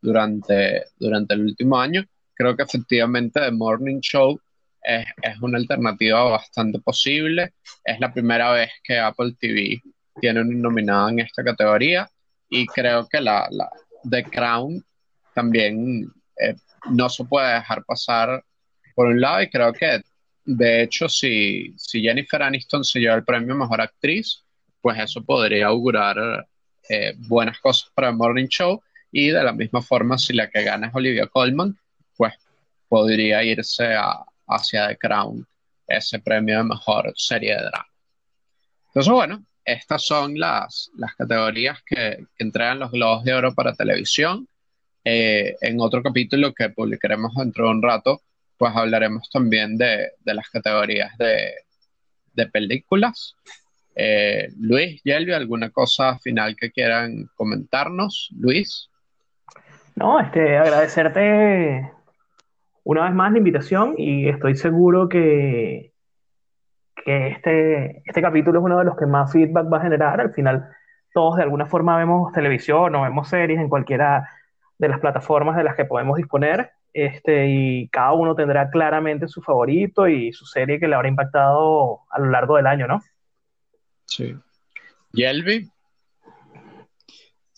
durante, 0.00 0.84
durante 0.98 1.34
el 1.34 1.42
último 1.42 1.78
año. 1.78 2.04
Creo 2.34 2.56
que 2.56 2.62
efectivamente 2.62 3.40
The 3.40 3.50
Morning 3.52 4.00
Show 4.00 4.40
es, 4.82 5.06
es, 5.22 5.40
una 5.40 5.58
alternativa 5.58 6.24
bastante 6.24 6.78
posible. 6.80 7.54
Es 7.84 8.00
la 8.00 8.12
primera 8.12 8.52
vez 8.52 8.70
que 8.82 8.98
Apple 8.98 9.34
TV 9.38 9.82
tiene 10.20 10.40
una 10.40 10.54
nominada 10.54 11.10
en 11.10 11.20
esta 11.20 11.44
categoría 11.44 12.08
y 12.48 12.66
creo 12.66 13.08
que 13.08 13.20
la, 13.20 13.46
la 13.50 13.70
The 14.08 14.24
Crown 14.24 14.84
también 15.34 16.10
eh, 16.36 16.54
no 16.90 17.08
se 17.08 17.24
puede 17.24 17.54
dejar 17.54 17.84
pasar 17.84 18.44
por 18.94 19.06
un 19.06 19.20
lado 19.20 19.42
y 19.42 19.50
creo 19.50 19.72
que 19.72 20.02
de 20.56 20.82
hecho, 20.82 21.08
si, 21.08 21.72
si 21.76 22.02
Jennifer 22.02 22.42
Aniston 22.42 22.82
se 22.82 22.98
lleva 22.98 23.14
el 23.14 23.24
premio 23.24 23.54
Mejor 23.54 23.80
Actriz, 23.80 24.42
pues 24.80 24.98
eso 24.98 25.22
podría 25.22 25.68
augurar 25.68 26.46
eh, 26.88 27.14
buenas 27.16 27.60
cosas 27.60 27.90
para 27.94 28.08
el 28.08 28.16
Morning 28.16 28.48
Show. 28.48 28.82
Y 29.12 29.28
de 29.28 29.42
la 29.42 29.52
misma 29.52 29.80
forma, 29.80 30.18
si 30.18 30.32
la 30.32 30.50
que 30.50 30.62
gana 30.64 30.88
es 30.88 30.94
Olivia 30.94 31.26
Colman, 31.28 31.78
pues 32.16 32.34
podría 32.88 33.44
irse 33.44 33.94
hacia 34.46 34.88
The 34.88 34.96
Crown, 34.96 35.46
ese 35.86 36.18
premio 36.18 36.58
de 36.58 36.64
Mejor 36.64 37.12
Serie 37.16 37.56
de 37.56 37.62
Drama. 37.62 37.86
Entonces, 38.88 39.12
bueno, 39.12 39.44
estas 39.64 40.04
son 40.04 40.36
las, 40.36 40.90
las 40.96 41.14
categorías 41.14 41.80
que, 41.84 42.24
entregan 42.38 42.80
los 42.80 42.90
Globos 42.90 43.22
de 43.22 43.34
Oro 43.34 43.54
para 43.54 43.74
televisión. 43.74 44.48
Eh, 45.04 45.54
en 45.60 45.80
otro 45.80 46.02
capítulo 46.02 46.52
que 46.52 46.70
publicaremos 46.70 47.34
dentro 47.36 47.66
de 47.66 47.70
un 47.70 47.82
rato, 47.82 48.20
pues 48.60 48.76
hablaremos 48.76 49.30
también 49.30 49.78
de, 49.78 50.10
las 50.22 50.50
categorías 50.50 51.16
de, 51.16 52.46
películas. 52.52 53.34
Eh, 53.96 54.48
Luis, 54.58 55.02
Yelvia, 55.02 55.38
¿alguna 55.38 55.70
cosa 55.70 56.18
final 56.18 56.54
que 56.56 56.70
quieran 56.70 57.30
comentarnos? 57.36 58.28
Luis. 58.38 58.90
No, 59.96 60.20
este, 60.20 60.58
agradecerte 60.58 61.90
una 62.84 63.04
vez 63.04 63.14
más 63.14 63.32
la 63.32 63.38
invitación 63.38 63.94
y 63.96 64.28
estoy 64.28 64.56
seguro 64.56 65.08
que, 65.08 65.94
que 67.02 67.28
este, 67.28 68.02
este 68.04 68.20
capítulo 68.20 68.58
es 68.58 68.64
uno 68.66 68.78
de 68.78 68.84
los 68.84 68.96
que 68.98 69.06
más 69.06 69.32
feedback 69.32 69.72
va 69.72 69.78
a 69.78 69.82
generar. 69.82 70.20
Al 70.20 70.34
final, 70.34 70.68
todos 71.14 71.36
de 71.36 71.44
alguna 71.44 71.64
forma 71.64 71.96
vemos 71.96 72.30
televisión 72.34 72.94
o 72.94 73.02
vemos 73.02 73.28
series 73.28 73.58
en 73.58 73.70
cualquiera 73.70 74.28
de 74.76 74.88
las 74.88 75.00
plataformas 75.00 75.56
de 75.56 75.64
las 75.64 75.76
que 75.76 75.86
podemos 75.86 76.18
disponer 76.18 76.72
este, 76.92 77.48
y 77.48 77.88
cada 77.88 78.12
uno 78.12 78.34
tendrá 78.34 78.70
claramente 78.70 79.28
su 79.28 79.42
favorito 79.42 80.08
y 80.08 80.32
su 80.32 80.46
serie 80.46 80.78
que 80.78 80.88
le 80.88 80.94
habrá 80.94 81.08
impactado 81.08 82.00
a 82.10 82.18
lo 82.18 82.30
largo 82.30 82.56
del 82.56 82.66
año, 82.66 82.86
¿no? 82.86 83.02
Sí. 84.06 84.34
¿Yelvi? 85.12 85.70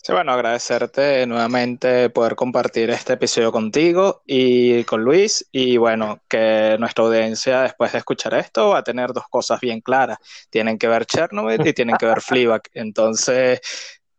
Sí, 0.05 0.11
bueno, 0.11 0.33
agradecerte 0.33 1.25
nuevamente 1.25 2.09
poder 2.09 2.35
compartir 2.35 2.89
este 2.89 3.13
episodio 3.13 3.53
contigo 3.53 4.21
y 4.25 4.83
con 4.83 5.01
Luis. 5.01 5.47
Y 5.49 5.77
bueno, 5.77 6.21
que 6.27 6.75
nuestra 6.77 7.05
audiencia, 7.05 7.61
después 7.61 7.93
de 7.93 7.99
escuchar 7.99 8.33
esto, 8.33 8.69
va 8.69 8.79
a 8.79 8.83
tener 8.83 9.13
dos 9.13 9.23
cosas 9.29 9.61
bien 9.61 9.79
claras. 9.79 10.17
Tienen 10.49 10.77
que 10.77 10.89
ver 10.89 11.05
Chernobyl 11.05 11.65
y 11.65 11.71
tienen 11.71 11.95
que 11.95 12.05
ver 12.05 12.19
Fleabag. 12.21 12.63
Entonces, 12.73 13.61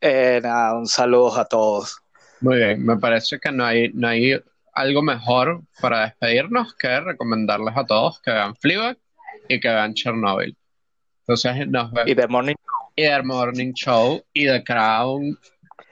eh, 0.00 0.40
nada, 0.42 0.74
un 0.74 0.86
saludo 0.86 1.36
a 1.36 1.44
todos. 1.44 1.98
Muy 2.40 2.56
bien, 2.56 2.82
me 2.82 2.96
parece 2.96 3.38
que 3.38 3.52
no 3.52 3.66
hay, 3.66 3.90
no 3.92 4.08
hay 4.08 4.40
algo 4.74 5.02
mejor 5.02 5.62
para 5.80 6.06
despedirnos 6.06 6.74
que 6.74 7.00
recomendarles 7.00 7.76
a 7.76 7.84
todos 7.84 8.20
que 8.20 8.30
vean 8.30 8.54
Fleabag 8.56 8.98
y 9.48 9.60
que 9.60 9.68
vean 9.68 9.94
Chernobyl. 9.94 10.56
Entonces 11.20 11.68
nos 11.68 11.92
vemos. 11.92 12.10
Y 12.10 12.14
The 12.14 12.28
Morning 12.28 12.54
Show. 12.54 12.90
Y 12.96 13.04
The 13.04 13.22
Morning 13.22 13.72
Show 13.72 14.22
y 14.32 14.46
The 14.46 14.64
Crown 14.64 15.38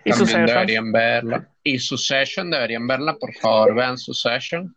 también 0.04 0.46
deberían 0.46 0.92
verla. 0.92 1.48
Y 1.64 1.78
Succession 1.78 2.50
deberían 2.50 2.86
verla, 2.86 3.14
por 3.14 3.32
favor, 3.34 3.74
vean 3.74 3.96
Succession. 3.96 4.74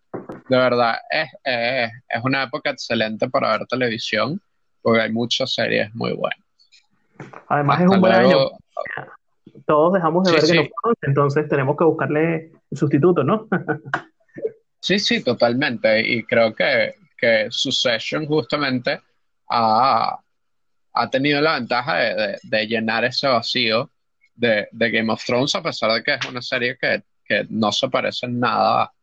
De 0.50 0.58
verdad, 0.58 0.98
es, 1.10 1.30
es, 1.44 1.92
es 2.08 2.24
una 2.24 2.44
época 2.44 2.70
excelente 2.70 3.28
para 3.30 3.58
ver 3.58 3.66
televisión, 3.68 4.40
porque 4.82 5.02
hay 5.02 5.12
muchas 5.12 5.54
series 5.54 5.94
muy 5.96 6.14
buenas. 6.14 6.40
Además 7.48 7.82
es 7.82 7.88
un 7.88 8.02
buen 8.02 8.14
año. 8.14 8.50
Todos 9.66 9.94
dejamos 9.94 10.24
de 10.26 10.30
Sí, 10.30 10.36
ver 10.36 10.48
Game 10.48 10.54
sí. 10.54 10.72
of 10.74 10.82
Thrones, 10.82 10.98
entonces 11.04 11.50
tenemos 11.50 11.76
que 11.78 11.84
buscarle 11.84 12.52
sustituto, 12.72 13.24
¿no? 13.24 13.48
Sí, 14.80 15.00
sí, 15.00 15.24
totalmente. 15.24 16.00
Y 16.08 16.24
creo 16.26 16.54
que, 16.54 16.94
que 17.18 17.48
Succession 17.50 18.28
justamente 18.28 19.02
ha, 19.50 20.20
ha 20.94 21.10
tenido 21.10 21.42
la 21.42 21.56
ventaja 21.56 21.96
de, 21.96 22.14
de- 22.16 22.40
de 22.44 22.68
llenar 22.68 23.04
ese 23.04 23.28
vacío 23.28 23.90
de, 24.36 24.68
de 24.72 24.92
Game 24.92 25.12
of 25.12 25.26
Thrones, 25.26 25.56
a 25.56 25.64
pesar 25.64 25.92
de 25.92 26.04
que 26.04 26.14
es 26.14 26.26
una 26.30 26.40
serie 26.44 26.78
que, 26.80 27.02
que 27.24 27.48
no 27.50 27.72
se 27.72 27.90
parece 27.90 28.28
en 28.28 28.40
nada, 28.40 28.94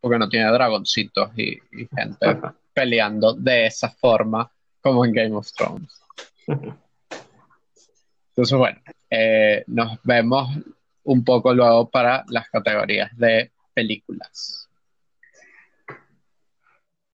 porque 0.00 0.18
no 0.20 0.28
tiene 0.28 0.52
dragoncitos 0.52 1.30
y, 1.36 1.54
y 1.72 1.88
gente 1.96 2.38
peleando 2.72 3.34
de 3.34 3.66
esa 3.66 3.88
forma 3.90 4.48
como 4.80 5.04
en 5.04 5.12
Game 5.14 5.34
of 5.34 5.50
Thrones. 5.52 6.00
Entonces, 8.34 8.58
bueno, 8.58 8.80
eh, 9.10 9.62
nos 9.68 10.02
vemos 10.02 10.48
un 11.04 11.22
poco 11.22 11.54
luego 11.54 11.88
para 11.88 12.24
las 12.28 12.50
categorías 12.50 13.16
de 13.16 13.52
películas. 13.72 14.68